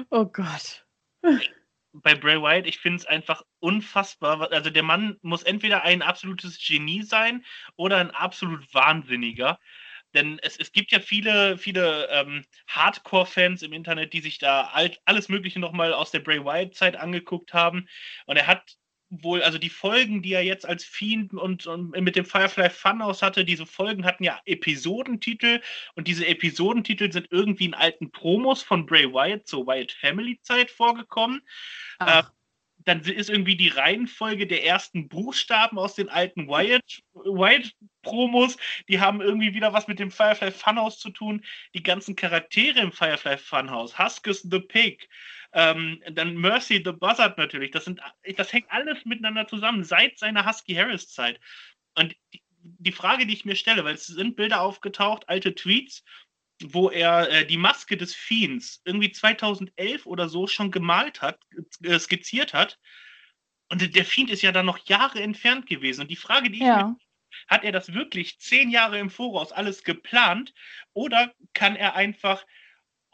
[0.10, 0.86] Oh Gott.
[1.94, 4.52] Bei Bray Wyatt, ich finde es einfach unfassbar.
[4.52, 7.46] Also der Mann muss entweder ein absolutes Genie sein
[7.78, 9.58] oder ein absolut Wahnsinniger.
[10.16, 15.02] Denn es, es gibt ja viele, viele ähm, Hardcore-Fans im Internet, die sich da alt,
[15.06, 17.88] alles Mögliche nochmal aus der Bray Wyatt-Zeit angeguckt haben.
[18.26, 18.78] Und er hat
[19.10, 23.22] wohl, also die Folgen, die er jetzt als Fiend und, und, mit dem Firefly Funhouse
[23.22, 25.62] hatte, diese Folgen hatten ja Episodentitel
[25.96, 30.72] und diese Episodentitel sind irgendwie in alten Promos von Bray Wyatt zur Wyatt Family Zeit
[30.72, 31.42] vorgekommen.
[32.00, 32.24] Äh,
[32.86, 39.00] dann ist irgendwie die Reihenfolge der ersten Buchstaben aus den alten Wyatt, Wyatt Promos, die
[39.00, 41.44] haben irgendwie wieder was mit dem Firefly Funhouse zu tun.
[41.74, 45.10] Die ganzen Charaktere im Firefly Funhouse, Huskus the Pig,
[45.54, 48.00] ähm, dann Mercy the Buzzard natürlich, das, sind,
[48.38, 51.40] das hängt alles miteinander zusammen seit seiner Husky Harris Zeit.
[51.96, 56.04] Und die, die Frage, die ich mir stelle, weil es sind Bilder aufgetaucht, alte Tweets,
[56.64, 61.40] wo er äh, die Maske des Fiends irgendwie 2011 oder so schon gemalt hat,
[61.84, 62.80] äh, skizziert hat.
[63.70, 66.02] Und der Fiend ist ja dann noch Jahre entfernt gewesen.
[66.02, 66.88] Und die Frage, die ich ja.
[66.88, 66.96] mir
[67.48, 70.54] hat er das wirklich zehn Jahre im Voraus alles geplant
[70.94, 72.46] oder kann er einfach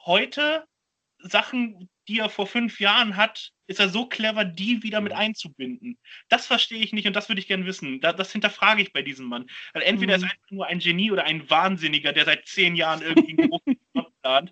[0.06, 0.68] heute
[1.18, 5.98] Sachen, die er vor fünf Jahren hat, ist er so clever, die wieder mit einzubinden?
[6.28, 8.02] Das verstehe ich nicht und das würde ich gerne wissen.
[8.02, 9.50] Da, das hinterfrage ich bei diesem Mann.
[9.72, 10.24] Weil entweder mhm.
[10.24, 13.50] ist er einfach nur ein Genie oder ein Wahnsinniger, der seit zehn Jahren irgendwie einen
[13.50, 13.78] großen
[14.22, 14.52] plant.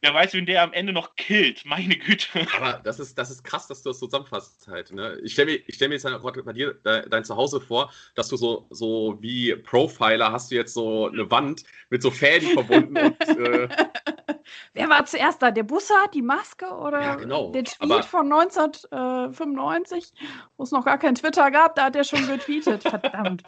[0.00, 1.64] Wer weiß, wen der am Ende noch killt.
[1.64, 2.28] Meine Güte.
[2.56, 4.90] Aber das ist, das ist krass, dass du das so zusammenfasst halt.
[4.90, 5.20] Ne?
[5.22, 6.04] Ich stelle mir, stell mir jetzt
[6.44, 11.06] bei dir dein Zuhause vor, dass du so, so wie Profiler hast du jetzt so
[11.06, 12.96] eine Wand mit so Fäden verbunden.
[12.96, 13.68] und, äh,
[14.72, 15.50] Wer war zuerst da?
[15.50, 17.50] Der Bussard, die Maske oder ja, genau.
[17.52, 20.12] der Tweet Aber von 1995,
[20.56, 21.74] wo es noch gar kein Twitter gab?
[21.74, 22.82] Da hat er schon getweetet.
[22.88, 23.42] Verdammt.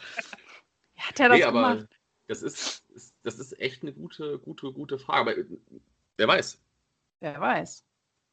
[0.95, 1.89] Wie hat er das nee, gemacht?
[2.27, 2.85] Das ist,
[3.23, 5.21] das ist echt eine gute, gute, gute Frage.
[5.21, 5.35] Aber
[6.17, 6.61] Wer weiß.
[7.21, 7.85] Wer weiß.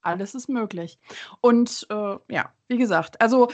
[0.02, 1.00] Alles ist möglich.
[1.42, 3.50] Und äh, ja, wie gesagt, also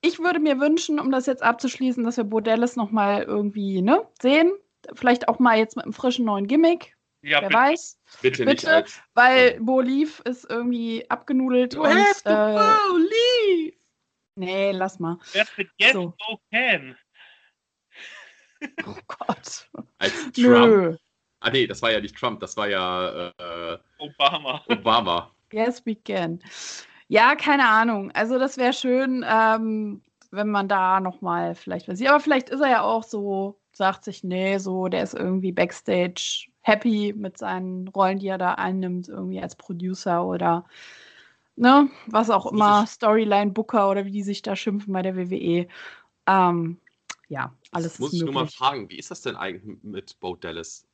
[0.00, 4.52] ich würde mir wünschen, um das jetzt abzuschließen, dass wir Bordellis nochmal irgendwie ne, sehen.
[4.94, 6.95] Vielleicht auch mal jetzt mit einem frischen neuen Gimmick.
[7.26, 7.60] Ja, Wer bitte.
[7.60, 7.98] weiß.
[8.22, 11.74] Bitte, bitte nicht als, weil Bo Leaf ist irgendwie abgenudelt.
[11.74, 13.74] Du und, have to äh, Bo Leaf!
[14.36, 15.18] Nee, lass mal.
[15.32, 16.14] Wer mit Yes so.
[16.52, 16.96] Can?
[18.86, 19.68] Oh Gott.
[19.98, 20.36] Als Trump.
[20.36, 20.96] Nö.
[21.40, 24.62] Ah, nee, das war ja nicht Trump, das war ja äh, Obama.
[24.68, 25.34] Obama.
[25.52, 26.40] Yes, we can.
[27.08, 28.12] Ja, keine Ahnung.
[28.12, 32.08] Also, das wäre schön, ähm, wenn man da nochmal vielleicht was sieht.
[32.08, 36.46] Aber vielleicht ist er ja auch so, sagt sich, nee, so, der ist irgendwie backstage
[36.66, 40.64] happy mit seinen Rollen, die er da einnimmt, irgendwie als Producer oder
[41.54, 45.68] ne, was auch immer, Storyline-Booker oder wie die sich da schimpfen bei der WWE.
[46.26, 46.80] Ähm,
[47.28, 50.34] ja, alles das muss ich nur mal fragen, wie ist das denn eigentlich mit Bo
[50.34, 50.84] Dallas?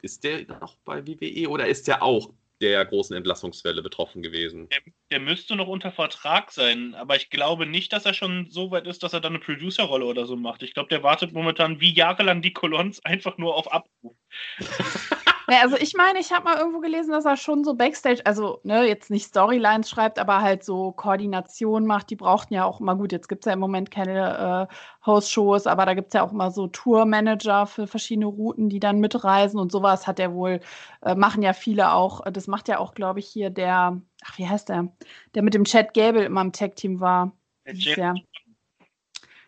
[0.00, 4.68] Ist der noch bei WWE oder ist der auch der großen Entlassungswelle betroffen gewesen?
[4.70, 8.70] Der, der, müsste noch unter Vertrag sein, aber ich glaube nicht, dass er schon so
[8.70, 10.62] weit ist, dass er dann eine Producerrolle oder so macht.
[10.62, 14.16] Ich glaube, der wartet momentan wie jahrelang die Colons einfach nur auf Abruf.
[15.48, 18.58] Ja, also ich meine, ich habe mal irgendwo gelesen, dass er schon so Backstage, also
[18.64, 22.10] ne, jetzt nicht Storylines schreibt, aber halt so Koordination macht.
[22.10, 24.74] Die brauchten ja auch immer, gut, jetzt gibt es ja im Moment keine äh,
[25.06, 28.98] Host-Shows, aber da gibt es ja auch immer so Tour-Manager für verschiedene Routen, die dann
[28.98, 30.60] mitreisen und sowas hat er wohl,
[31.02, 32.22] äh, machen ja viele auch.
[32.30, 34.88] Das macht ja auch, glaube ich, hier der, ach, wie heißt der?
[35.34, 37.32] Der mit dem Chad Gable immer im Tag-Team war.
[37.64, 38.16] Der Jeff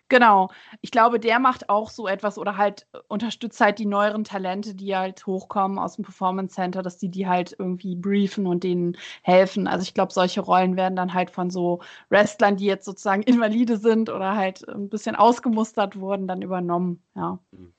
[0.08, 0.50] Genau.
[0.80, 4.74] Ich glaube, der macht auch so etwas oder halt äh, unterstützt halt die neueren Talente,
[4.74, 8.96] die halt hochkommen aus dem Performance Center, dass die die halt irgendwie briefen und denen
[9.22, 9.66] helfen.
[9.66, 13.76] Also ich glaube, solche Rollen werden dann halt von so Wrestlern, die jetzt sozusagen Invalide
[13.76, 17.02] sind oder halt ein bisschen ausgemustert wurden, dann übernommen.
[17.14, 17.38] Ja.
[17.50, 17.74] Mhm.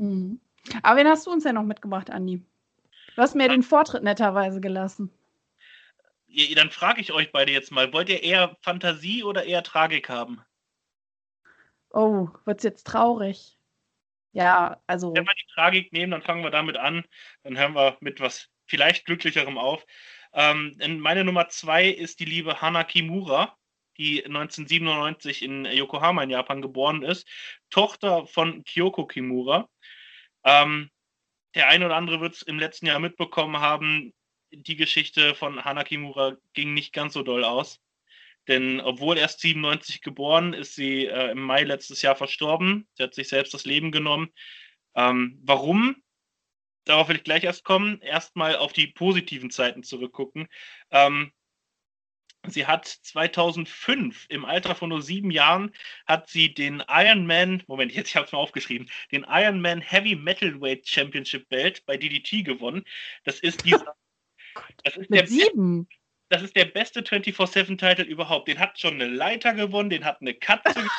[0.00, 0.40] Mhm.
[0.82, 2.42] Aber wen hast du uns denn noch mitgebracht, Andi?
[3.14, 5.10] Du hast mir den Vortritt netterweise gelassen.
[6.54, 10.42] Dann frage ich euch beide jetzt mal, wollt ihr eher Fantasie oder eher Tragik haben?
[11.96, 13.56] Oh, wird's jetzt traurig?
[14.32, 15.14] Ja, also.
[15.14, 17.06] Wenn wir die Tragik nehmen, dann fangen wir damit an.
[17.42, 19.82] Dann hören wir mit was vielleicht glücklicherem auf.
[20.34, 23.56] Ähm, meine Nummer zwei ist die liebe Hana Kimura,
[23.96, 27.26] die 1997 in Yokohama in Japan geboren ist,
[27.70, 29.66] Tochter von Kyoko Kimura.
[30.44, 30.90] Ähm,
[31.54, 34.12] der eine oder andere wird es im letzten Jahr mitbekommen haben,
[34.50, 37.80] die Geschichte von Hana Kimura ging nicht ganz so doll aus.
[38.48, 42.86] Denn obwohl erst 97 geboren, ist sie äh, im Mai letztes Jahr verstorben.
[42.94, 44.28] Sie hat sich selbst das Leben genommen.
[44.94, 45.96] Ähm, warum?
[46.84, 48.00] Darauf will ich gleich erst kommen.
[48.00, 50.48] Erstmal auf die positiven Zeiten zurückgucken.
[50.90, 51.32] Ähm,
[52.46, 55.74] sie hat 2005 im Alter von nur sieben Jahren
[56.06, 60.86] hat sie den Ironman, Moment, jetzt ich habe es mal aufgeschrieben, den Ironman Heavy Metalweight
[60.86, 62.84] Championship Belt bei DDT gewonnen.
[63.24, 63.96] Das ist dieser.
[64.84, 65.86] Das ist Mit der sieben
[66.28, 68.48] das ist der beste 24-7-Titel überhaupt.
[68.48, 70.90] Den hat schon eine Leiter gewonnen, den hat eine Katze gewonnen.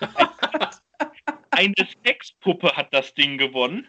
[1.50, 3.86] eine Sexpuppe hat das Ding gewonnen.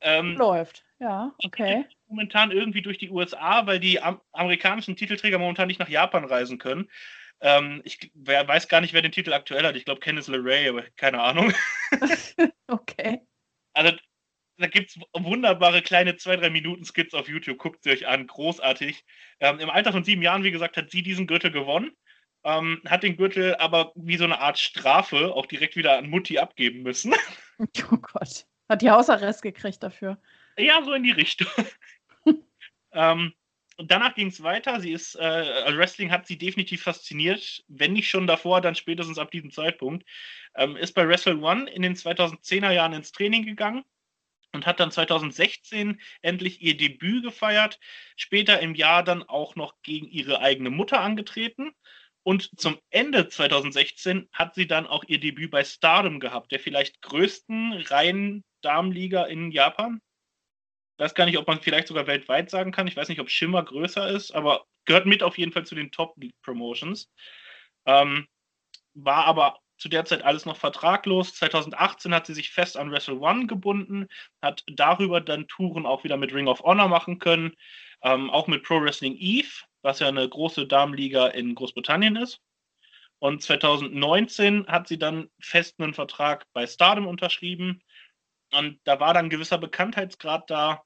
[0.00, 1.84] Ähm, Läuft, ja, okay.
[2.08, 6.58] Momentan irgendwie durch die USA, weil die am amerikanischen Titelträger momentan nicht nach Japan reisen
[6.58, 6.90] können.
[7.40, 9.76] Ähm, ich wer, weiß gar nicht, wer den Titel aktuell hat.
[9.76, 11.52] Ich glaube, Kenneth LeRae, aber keine Ahnung.
[12.68, 13.20] okay.
[13.74, 13.96] Also
[14.58, 17.58] da gibt es wunderbare kleine zwei, drei Minuten Skits auf YouTube.
[17.58, 19.04] Guckt sie euch an, großartig.
[19.40, 21.92] Ähm, Im Alter von sieben Jahren, wie gesagt, hat sie diesen Gürtel gewonnen.
[22.44, 26.38] Ähm, hat den Gürtel aber wie so eine Art Strafe auch direkt wieder an Mutti
[26.38, 27.14] abgeben müssen.
[27.92, 28.44] Oh Gott.
[28.68, 30.20] Hat die Hausarrest gekriegt dafür.
[30.58, 31.46] Ja, so in die Richtung.
[32.92, 33.32] ähm,
[33.76, 34.80] und danach ging es weiter.
[34.80, 37.62] Sie ist, äh, also Wrestling hat sie definitiv fasziniert.
[37.68, 40.04] Wenn nicht schon davor, dann spätestens ab diesem Zeitpunkt.
[40.56, 43.84] Ähm, ist bei Wrestle One in den 2010er Jahren ins Training gegangen
[44.52, 47.78] und hat dann 2016 endlich ihr Debüt gefeiert,
[48.16, 51.72] später im Jahr dann auch noch gegen ihre eigene Mutter angetreten.
[52.24, 57.02] Und zum Ende 2016 hat sie dann auch ihr Debüt bei Stardom gehabt, der vielleicht
[57.02, 60.00] größten reinen Damenliga in Japan.
[60.96, 62.86] Ich weiß gar nicht, ob man vielleicht sogar weltweit sagen kann.
[62.86, 65.90] Ich weiß nicht, ob Shimmer größer ist, aber gehört mit auf jeden Fall zu den
[65.90, 67.10] Top League Promotions.
[67.86, 68.28] Ähm,
[68.94, 71.34] war aber zu der Zeit alles noch vertraglos.
[71.34, 74.06] 2018 hat sie sich fest an Wrestle One gebunden,
[74.40, 77.56] hat darüber dann Touren auch wieder mit Ring of Honor machen können,
[78.02, 79.50] ähm, auch mit Pro Wrestling Eve,
[79.82, 82.40] was ja eine große Damenliga in Großbritannien ist.
[83.18, 87.82] Und 2019 hat sie dann fest einen Vertrag bei Stardom unterschrieben.
[88.52, 90.84] Und da war dann ein gewisser Bekanntheitsgrad da.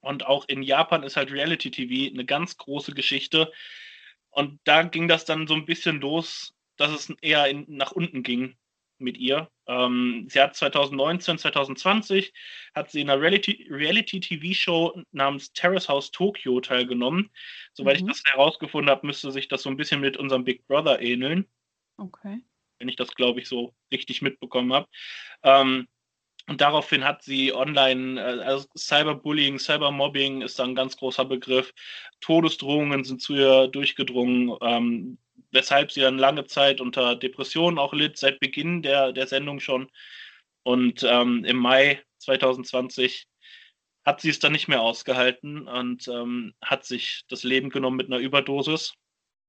[0.00, 3.52] Und auch in Japan ist halt Reality TV eine ganz große Geschichte.
[4.30, 8.22] Und da ging das dann so ein bisschen los, dass es eher in, nach unten
[8.22, 8.56] ging
[8.98, 9.50] mit ihr.
[9.66, 12.32] Ähm, sie hat 2019, 2020
[12.74, 17.30] hat sie in einer Reality-TV-Show Reality namens Terrace House Tokyo teilgenommen.
[17.74, 18.08] Soweit mhm.
[18.08, 21.46] ich das herausgefunden habe, müsste sich das so ein bisschen mit unserem Big Brother ähneln.
[21.98, 22.40] Okay.
[22.78, 24.88] Wenn ich das, glaube ich, so richtig mitbekommen habe.
[25.42, 25.88] Ähm,
[26.48, 31.72] und daraufhin hat sie online, äh, also Cyberbullying, Cybermobbing ist da ein ganz großer Begriff.
[32.20, 34.56] Todesdrohungen sind zu ihr durchgedrungen.
[34.60, 35.18] Ähm,
[35.52, 39.90] weshalb sie dann lange Zeit unter Depressionen auch litt, seit Beginn der, der Sendung schon.
[40.64, 43.28] Und ähm, im Mai 2020
[44.04, 48.08] hat sie es dann nicht mehr ausgehalten und ähm, hat sich das Leben genommen mit
[48.08, 48.94] einer Überdosis.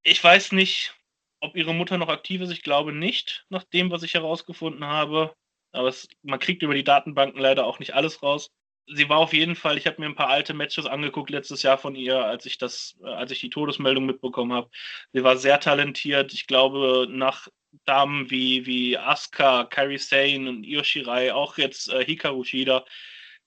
[0.03, 0.93] Ich weiß nicht,
[1.39, 2.51] ob ihre Mutter noch aktiv ist.
[2.51, 5.33] Ich glaube nicht, nach dem, was ich herausgefunden habe.
[5.71, 8.51] Aber es, man kriegt über die Datenbanken leider auch nicht alles raus
[8.87, 11.77] sie war auf jeden Fall, ich habe mir ein paar alte Matches angeguckt letztes Jahr
[11.77, 14.69] von ihr, als ich das, äh, als ich die Todesmeldung mitbekommen habe.
[15.13, 16.33] Sie war sehr talentiert.
[16.33, 17.47] Ich glaube, nach
[17.85, 22.85] Damen wie, wie Asuka, Kairi Sane und Io Shirai, auch jetzt äh, Hikaru Shida,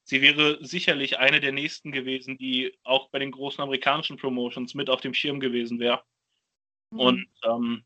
[0.05, 4.91] sie wäre sicherlich eine der nächsten gewesen, die auch bei den großen amerikanischen Promotions mit
[4.91, 6.03] auf dem Schirm gewesen wäre.
[6.91, 7.01] Mhm.
[7.01, 7.84] Und ähm,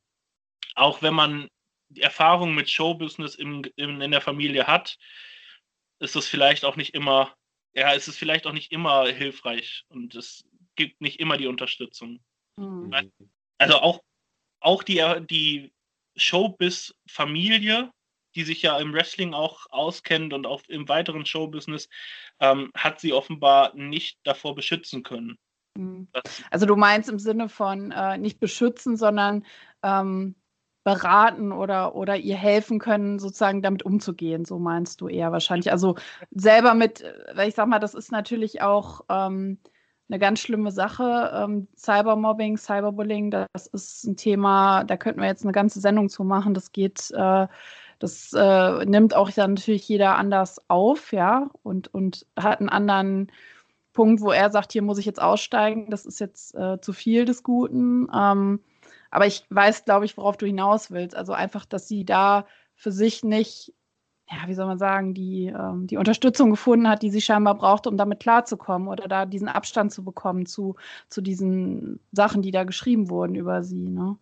[0.75, 1.49] auch wenn man
[1.89, 4.97] die Erfahrung mit Showbusiness im, im, in der Familie hat,
[5.99, 7.35] ist das vielleicht auch nicht immer
[7.75, 10.45] ja, es ist vielleicht auch nicht immer hilfreich und es
[10.77, 12.21] gibt nicht immer die Unterstützung.
[12.57, 12.93] Mhm.
[13.59, 14.01] Also auch,
[14.61, 15.73] auch die, die
[16.17, 17.91] Showbiz-Familie,
[18.35, 21.89] die sich ja im Wrestling auch auskennt und auch im weiteren Showbusiness,
[22.41, 25.39] ähm, hat sie offenbar nicht davor beschützen können.
[25.77, 26.09] Mhm.
[26.51, 29.45] Also du meinst im Sinne von äh, nicht beschützen, sondern
[29.83, 30.35] ähm,
[30.85, 34.45] beraten oder, oder ihr helfen können, sozusagen damit umzugehen.
[34.45, 35.71] So meinst du eher wahrscheinlich.
[35.71, 35.97] Also
[36.31, 37.05] selber mit,
[37.35, 39.59] weil ich sag mal, das ist natürlich auch ähm,
[40.09, 41.31] eine ganz schlimme Sache.
[41.35, 46.25] Ähm, Cybermobbing, Cyberbullying, das ist ein Thema, da könnten wir jetzt eine ganze Sendung zu
[46.25, 46.55] machen.
[46.55, 47.47] Das geht, äh,
[47.99, 53.31] das äh, nimmt auch dann natürlich jeder anders auf, ja, und, und hat einen anderen
[53.93, 57.27] Punkt, wo er sagt, hier muss ich jetzt aussteigen, das ist jetzt äh, zu viel
[57.27, 58.09] des Guten.
[58.15, 58.61] Ähm,
[59.11, 61.17] aber ich weiß, glaube ich, worauf du hinaus willst.
[61.17, 63.73] Also einfach, dass sie da für sich nicht
[64.31, 67.87] ja, wie soll man sagen, die, ähm, die Unterstützung gefunden hat, die sie scheinbar braucht,
[67.87, 70.77] um damit klarzukommen oder da diesen Abstand zu bekommen zu,
[71.09, 73.89] zu diesen Sachen, die da geschrieben wurden über sie.
[73.89, 74.17] Ne?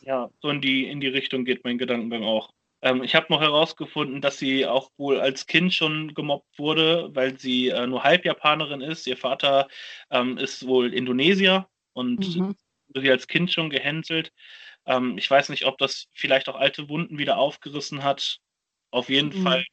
[0.00, 2.50] Ja, so in die, in die Richtung geht mein Gedankengang auch.
[2.80, 7.38] Ähm, ich habe noch herausgefunden, dass sie auch wohl als Kind schon gemobbt wurde, weil
[7.38, 9.06] sie äh, nur Halbjapanerin ist.
[9.06, 9.68] Ihr Vater
[10.10, 12.56] ähm, ist wohl Indonesier und mhm.
[13.00, 14.32] Sie als Kind schon gehänselt.
[14.86, 18.38] Ähm, ich weiß nicht, ob das vielleicht auch alte Wunden wieder aufgerissen hat.
[18.90, 19.42] Auf jeden mhm.
[19.42, 19.64] Fall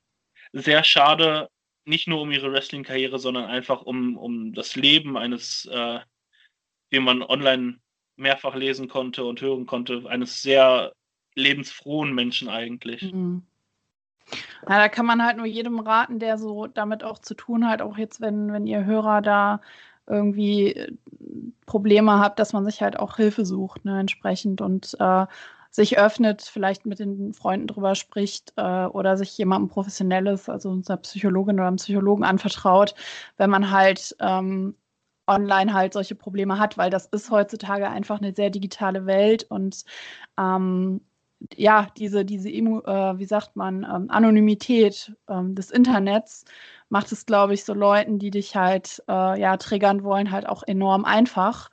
[0.53, 1.49] sehr schade,
[1.85, 5.99] nicht nur um ihre Wrestling-Karriere, sondern einfach um, um das Leben eines, äh,
[6.91, 7.79] den man online
[8.15, 10.93] mehrfach lesen konnte und hören konnte, eines sehr
[11.35, 13.13] lebensfrohen Menschen eigentlich.
[13.13, 13.43] Mhm.
[14.67, 17.81] Ja, da kann man halt nur jedem raten, der so damit auch zu tun hat,
[17.81, 19.61] auch jetzt, wenn, wenn ihr Hörer da
[20.09, 20.91] irgendwie äh,
[21.65, 25.25] Probleme habt, dass man sich halt auch Hilfe sucht, ne, entsprechend und äh,
[25.71, 30.97] sich öffnet, vielleicht mit den Freunden drüber spricht äh, oder sich jemandem Professionelles, also unserer
[30.97, 32.95] Psychologin oder einem Psychologen anvertraut,
[33.37, 34.75] wenn man halt ähm,
[35.27, 39.85] online halt solche Probleme hat, weil das ist heutzutage einfach eine sehr digitale Welt und
[40.39, 41.01] ähm,
[41.55, 46.45] ja, diese, diese äh, wie sagt man, ähm, Anonymität ähm, des Internets
[46.89, 50.63] macht es, glaube ich, so Leuten, die dich halt äh, ja, triggern wollen, halt auch
[50.63, 51.69] enorm einfach,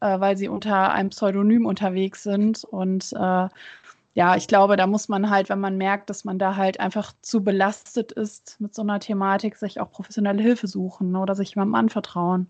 [0.00, 2.64] äh, weil sie unter einem Pseudonym unterwegs sind.
[2.64, 3.48] Und äh,
[4.14, 7.12] ja, ich glaube, da muss man halt, wenn man merkt, dass man da halt einfach
[7.20, 11.74] zu belastet ist mit so einer Thematik, sich auch professionelle Hilfe suchen oder sich jemandem
[11.74, 12.48] anvertrauen.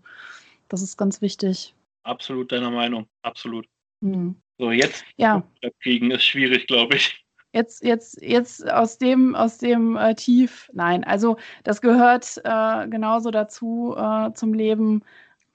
[0.69, 1.75] Das ist ganz wichtig.
[2.03, 3.67] Absolut deiner Meinung, absolut.
[4.01, 4.35] Hm.
[4.61, 5.41] So, jetzt ja.
[5.81, 7.25] kriegen ist schwierig, glaube ich.
[7.51, 13.31] Jetzt, jetzt, jetzt aus dem, aus dem äh, Tief, nein, also das gehört äh, genauso
[13.31, 15.03] dazu äh, zum Leben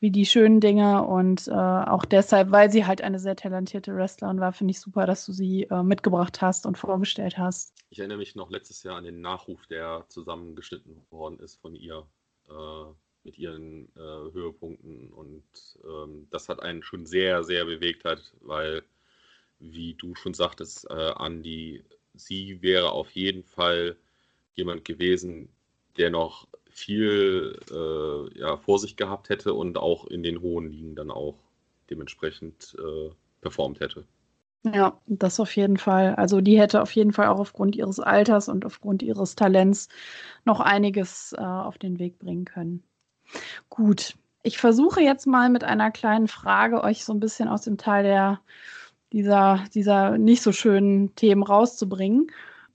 [0.00, 4.40] wie die schönen Dinge und äh, auch deshalb, weil sie halt eine sehr talentierte Wrestlerin
[4.40, 7.76] war, finde ich super, dass du sie äh, mitgebracht hast und vorgestellt hast.
[7.90, 12.04] Ich erinnere mich noch letztes Jahr an den Nachruf, der zusammengeschnitten worden ist von ihr
[12.48, 12.92] äh,
[13.22, 15.42] mit ihren Höhepunkten und
[15.84, 18.84] ähm, das hat einen schon sehr, sehr bewegt hat, weil
[19.58, 21.84] wie du schon sagtest, äh, Andi,
[22.14, 23.96] sie wäre auf jeden Fall
[24.54, 25.48] jemand gewesen,
[25.96, 30.94] der noch viel äh, ja, vor sich gehabt hätte und auch in den hohen Ligen
[30.94, 31.38] dann auch
[31.88, 34.04] dementsprechend äh, performt hätte.
[34.64, 36.16] Ja, das auf jeden Fall.
[36.16, 39.88] Also die hätte auf jeden Fall auch aufgrund ihres Alters und aufgrund ihres Talents
[40.44, 42.82] noch einiges äh, auf den Weg bringen können.
[43.68, 47.78] Gut, ich versuche jetzt mal mit einer kleinen Frage euch so ein bisschen aus dem
[47.78, 48.40] Teil der
[49.12, 52.30] dieser, dieser nicht so schönen Themen rauszubringen.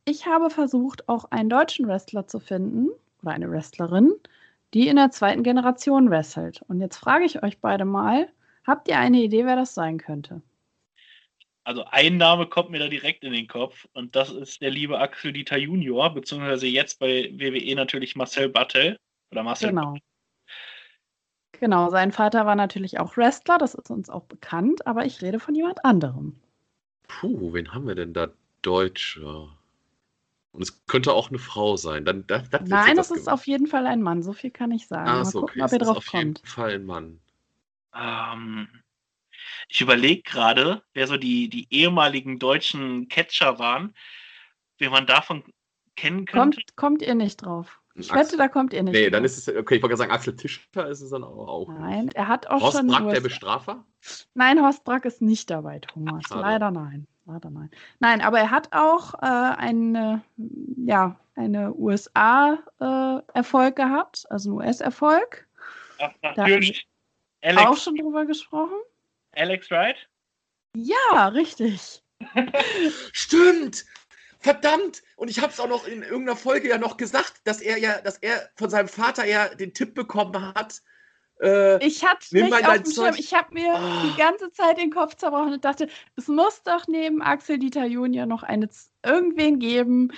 [0.05, 2.89] Ich habe versucht, auch einen deutschen Wrestler zu finden
[3.21, 4.13] oder eine Wrestlerin,
[4.73, 6.61] die in der zweiten Generation wrestelt.
[6.67, 8.29] Und jetzt frage ich euch beide mal,
[8.65, 10.41] habt ihr eine Idee, wer das sein könnte?
[11.63, 14.97] Also ein Name kommt mir da direkt in den Kopf und das ist der liebe
[14.97, 18.97] Axel Dieter Junior, beziehungsweise jetzt bei WWE natürlich Marcel Battel
[19.31, 19.95] oder Marcel genau.
[21.61, 25.39] Genau, sein Vater war natürlich auch Wrestler, das ist uns auch bekannt, aber ich rede
[25.39, 26.35] von jemand anderem.
[27.07, 28.29] Puh, wen haben wir denn da
[28.63, 29.55] Deutscher?
[30.53, 32.03] Und es könnte auch eine Frau sein.
[32.03, 34.87] Dann, das, das Nein, das ist auf jeden Fall ein Mann, so viel kann ich
[34.87, 35.07] sagen.
[35.07, 35.61] Ah, Mal gucken, okay.
[35.61, 36.15] ob ihr drauf kommt.
[36.15, 37.19] Auf jeden Fall ein Mann.
[37.95, 38.67] Ähm,
[39.69, 43.93] ich überlege gerade, wer so die, die ehemaligen deutschen Catcher waren,
[44.79, 45.43] wen man davon
[45.95, 46.57] kennen könnte.
[46.57, 47.80] Kommt, kommt ihr nicht drauf?
[48.01, 48.93] Ich wette, da kommt ihr nicht.
[48.93, 51.67] Nee, dann ist es, okay, ich wollte sagen, Axel Tischer ist es dann auch.
[51.69, 52.89] Nein, er hat auch Horst schon.
[52.89, 53.85] Horst Brack, der Bestrafer?
[54.33, 56.25] Nein, Horst Brack ist nicht dabei, Thomas.
[56.29, 57.07] Ach, Leider nein.
[57.25, 57.69] Leider nein.
[57.99, 60.23] Nein, aber er hat auch äh, eine,
[60.77, 65.47] ja, eine USA-Erfolg äh, gehabt, also einen US-Erfolg.
[65.99, 66.87] Ach, natürlich.
[67.41, 68.77] Alex, auch schon drüber gesprochen.
[69.33, 70.09] Alex Wright?
[70.75, 72.03] Ja, richtig.
[73.13, 73.85] Stimmt!
[74.41, 75.03] Verdammt!
[75.15, 78.01] Und ich habe es auch noch in irgendeiner Folge ja noch gesagt, dass er ja,
[78.01, 80.81] dass er von seinem Vater ja den Tipp bekommen hat.
[81.41, 83.15] Äh, ich hatte nicht auf dem Schirm.
[83.17, 84.07] Ich habe mir oh.
[84.07, 88.27] die ganze Zeit den Kopf zerbrochen und dachte, es muss doch neben Axel Dieter Junior
[88.27, 88.69] noch eine,
[89.03, 90.11] irgendwen geben.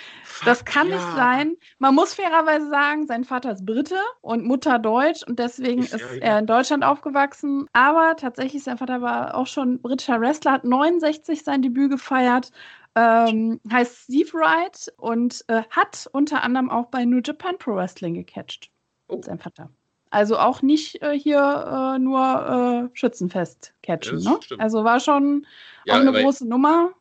[0.43, 0.95] Das kann ja.
[0.95, 1.55] nicht sein.
[1.79, 6.01] Man muss fairerweise sagen, sein Vater ist Brite und Mutter Deutsch und deswegen ich, ist
[6.01, 7.67] ja, er in Deutschland aufgewachsen.
[7.71, 12.51] Aber tatsächlich, sein Vater war auch schon britischer Wrestler, hat 69 sein Debüt gefeiert
[12.95, 18.13] ähm, heißt Steve Wright und äh, hat unter anderem auch bei New Japan Pro Wrestling
[18.13, 18.69] gecatcht.
[19.07, 19.21] Oh.
[19.23, 19.69] Sein Vater.
[20.09, 24.19] Also auch nicht äh, hier äh, nur äh, Schützenfest catchen.
[24.19, 24.39] Ja, ne?
[24.59, 25.47] Also war schon
[25.85, 26.93] ja, auch eine große Nummer.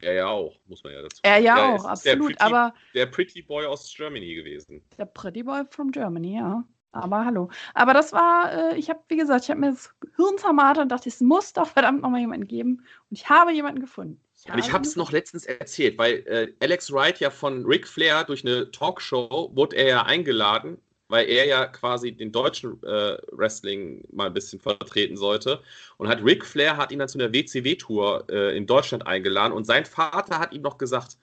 [0.00, 1.34] Er ja auch, muss man ja dazu sagen.
[1.34, 2.04] Er ja, ja auch, absolut.
[2.04, 4.82] Der Pretty, aber der Pretty Boy aus Germany gewesen.
[4.96, 6.64] Der Pretty Boy from Germany, ja.
[6.92, 7.48] Aber hallo.
[7.74, 10.88] Aber das war, äh, ich habe, wie gesagt, ich habe mir das Hirn zermartert und
[10.88, 12.84] dachte, es muss doch verdammt nochmal jemanden geben.
[13.10, 14.20] Und ich habe jemanden gefunden.
[14.44, 17.88] Ich und ich habe es noch letztens erzählt, weil äh, Alex Wright ja von Ric
[17.88, 20.78] Flair durch eine Talkshow wurde er ja eingeladen,
[21.08, 25.60] weil er ja quasi den deutschen äh, Wrestling mal ein bisschen vertreten sollte.
[25.96, 29.64] Und hat Ric Flair hat ihn dann zu einer WCW-Tour äh, in Deutschland eingeladen und
[29.64, 31.18] sein Vater hat ihm noch gesagt,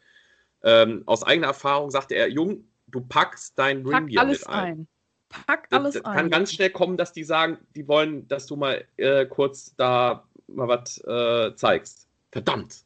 [0.63, 4.63] ähm, aus eigener Erfahrung sagte er, Jung, du packst dein Pack Ring alles mit ein.
[4.63, 4.88] ein.
[5.30, 6.18] Pack alles das, das ein.
[6.18, 10.28] Kann ganz schnell kommen, dass die sagen, die wollen, dass du mal äh, kurz da
[10.47, 12.09] mal was äh, zeigst.
[12.32, 12.84] Verdammt.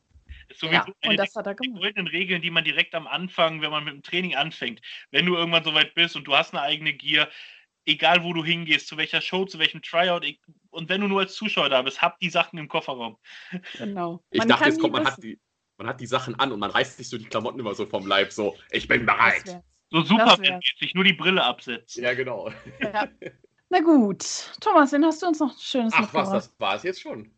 [0.49, 1.77] Ist sowieso ja, und das hat er gemacht.
[1.77, 4.81] Die goldenen Regeln, die man direkt am Anfang, wenn man mit dem Training anfängt,
[5.11, 7.29] wenn du irgendwann soweit bist und du hast eine eigene Gear,
[7.85, 10.25] egal wo du hingehst, zu welcher Show, zu welchem Tryout,
[10.71, 13.17] und wenn du nur als Zuschauer da bist, hab die Sachen im Kofferraum.
[13.77, 14.23] Genau.
[14.31, 15.39] Ich man dachte, jetzt kommt, man hat, die,
[15.77, 18.07] man hat die Sachen an und man reißt sich so die Klamotten immer so vom
[18.07, 19.61] Leib, so, ich bin bereit.
[19.91, 20.37] So super
[20.79, 21.97] sich nur die Brille absetzt.
[21.97, 22.51] Ja, genau.
[22.79, 23.07] Ja.
[23.69, 24.23] Na gut.
[24.61, 27.31] Thomas, wen hast du uns noch Schönes Ach was, das war es jetzt schon.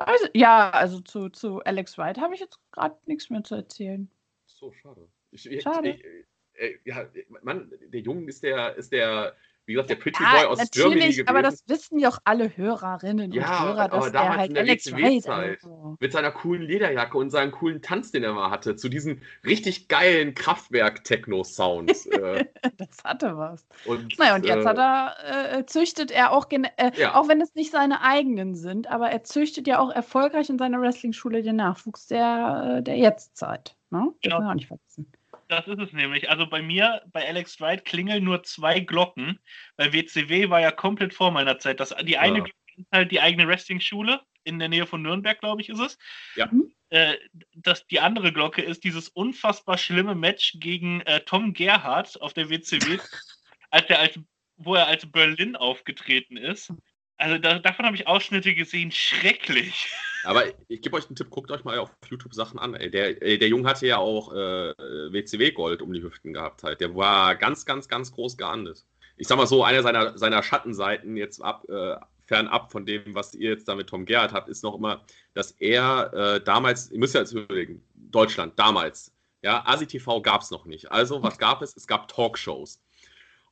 [0.00, 4.10] Also, ja, also zu, zu Alex Wright habe ich jetzt gerade nichts mehr zu erzählen.
[4.46, 5.08] So, schade.
[5.30, 5.90] Ich, schade.
[5.90, 7.06] Ich, ich, äh, ja,
[7.42, 9.36] Mann, der Junge ist der, ist der
[9.66, 11.28] wie gesagt, der Pretty ja, Boy aus natürlich, Germany gewesen.
[11.28, 15.28] aber das wissen ja auch alle Hörerinnen ja, und Hörer, dass der halt Alex Wright
[15.28, 15.96] also.
[16.00, 19.88] mit seiner coolen Lederjacke und seinem coolen Tanz, den er mal hatte, zu diesen richtig
[19.88, 22.06] geilen Kraftwerk-Techno-Sounds.
[22.06, 22.46] äh.
[22.78, 23.66] das hatte was.
[23.84, 27.14] Und, naja, und jetzt äh, hat er, äh, züchtet er auch, äh, ja.
[27.14, 30.80] auch wenn es nicht seine eigenen sind, aber er züchtet ja auch erfolgreich in seiner
[30.80, 33.76] Wrestling-Schule den Nachwuchs der, äh, der Jetztzeit.
[33.90, 34.08] Ne?
[34.08, 34.40] Das genau.
[34.40, 35.12] wir auch nicht vergessen.
[35.50, 36.30] Das ist es nämlich.
[36.30, 39.40] Also bei mir, bei Alex Wright, klingeln nur zwei Glocken,
[39.76, 41.80] weil WCW war ja komplett vor meiner Zeit.
[41.80, 42.44] Das, die eine ja.
[42.44, 45.98] Glocke ist halt die eigene Wrestling-Schule, in der Nähe von Nürnberg, glaube ich, ist es.
[46.36, 46.46] Ja.
[46.46, 46.72] Mhm.
[46.90, 47.16] Äh,
[47.52, 52.48] das, die andere Glocke ist dieses unfassbar schlimme Match gegen äh, Tom Gerhardt auf der
[52.48, 52.98] WCW,
[53.70, 54.20] als er als,
[54.56, 56.72] wo er als Berlin aufgetreten ist.
[57.20, 59.90] Also da, davon habe ich Ausschnitte gesehen, schrecklich.
[60.24, 62.72] Aber ich gebe euch einen Tipp, guckt euch mal auf YouTube Sachen an.
[62.72, 64.72] Der, der Junge hatte ja auch äh,
[65.12, 66.80] WCW-Gold um die Hüften gehabt halt.
[66.80, 68.84] Der war ganz, ganz, ganz groß geahndet.
[69.16, 71.96] Ich sag mal so, eine seiner, seiner Schattenseiten jetzt ab, äh,
[72.26, 75.04] fernab von dem, was ihr jetzt da mit Tom Gerhardt habt, ist noch immer,
[75.34, 79.12] dass er äh, damals, ihr müsst ja jetzt überlegen, Deutschland, damals,
[79.42, 80.92] ja, ASI-TV gab es noch nicht.
[80.92, 81.76] Also, was gab es?
[81.76, 82.78] Es gab Talkshows.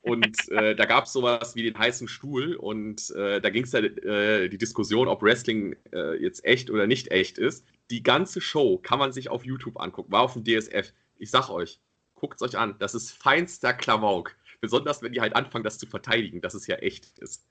[0.01, 3.73] Und äh, da gab es sowas wie den heißen Stuhl und äh, da ging es
[3.73, 7.65] ja äh, die Diskussion, ob Wrestling äh, jetzt echt oder nicht echt ist.
[7.89, 10.93] Die ganze Show kann man sich auf YouTube angucken, war auf dem DSF.
[11.17, 11.81] Ich sag euch,
[12.15, 14.35] guckt es euch an, das ist feinster Klamauk.
[14.61, 17.45] Besonders wenn die halt anfangen, das zu verteidigen, dass es ja echt ist.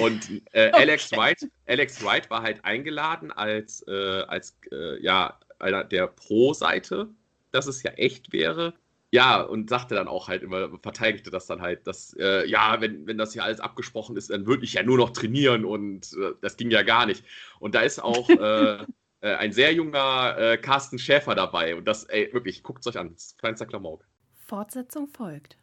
[0.00, 0.72] Und äh, okay.
[0.72, 4.56] Alex, Wright, Alex Wright war halt eingeladen als, äh, als
[5.00, 7.08] ja, einer der Pro-Seite,
[7.50, 8.74] dass es ja echt wäre
[9.14, 13.06] ja, und sagte dann auch halt immer, verteidigte das dann halt, dass, äh, ja, wenn,
[13.06, 16.32] wenn das hier alles abgesprochen ist, dann würde ich ja nur noch trainieren und äh,
[16.40, 17.24] das ging ja gar nicht.
[17.60, 18.82] Und da ist auch äh,
[19.20, 22.98] äh ein sehr junger äh, Carsten Schäfer dabei und das, ey, wirklich, guckt es euch
[22.98, 24.04] an, das ist kleinster Klamauk.
[24.48, 25.58] Fortsetzung folgt.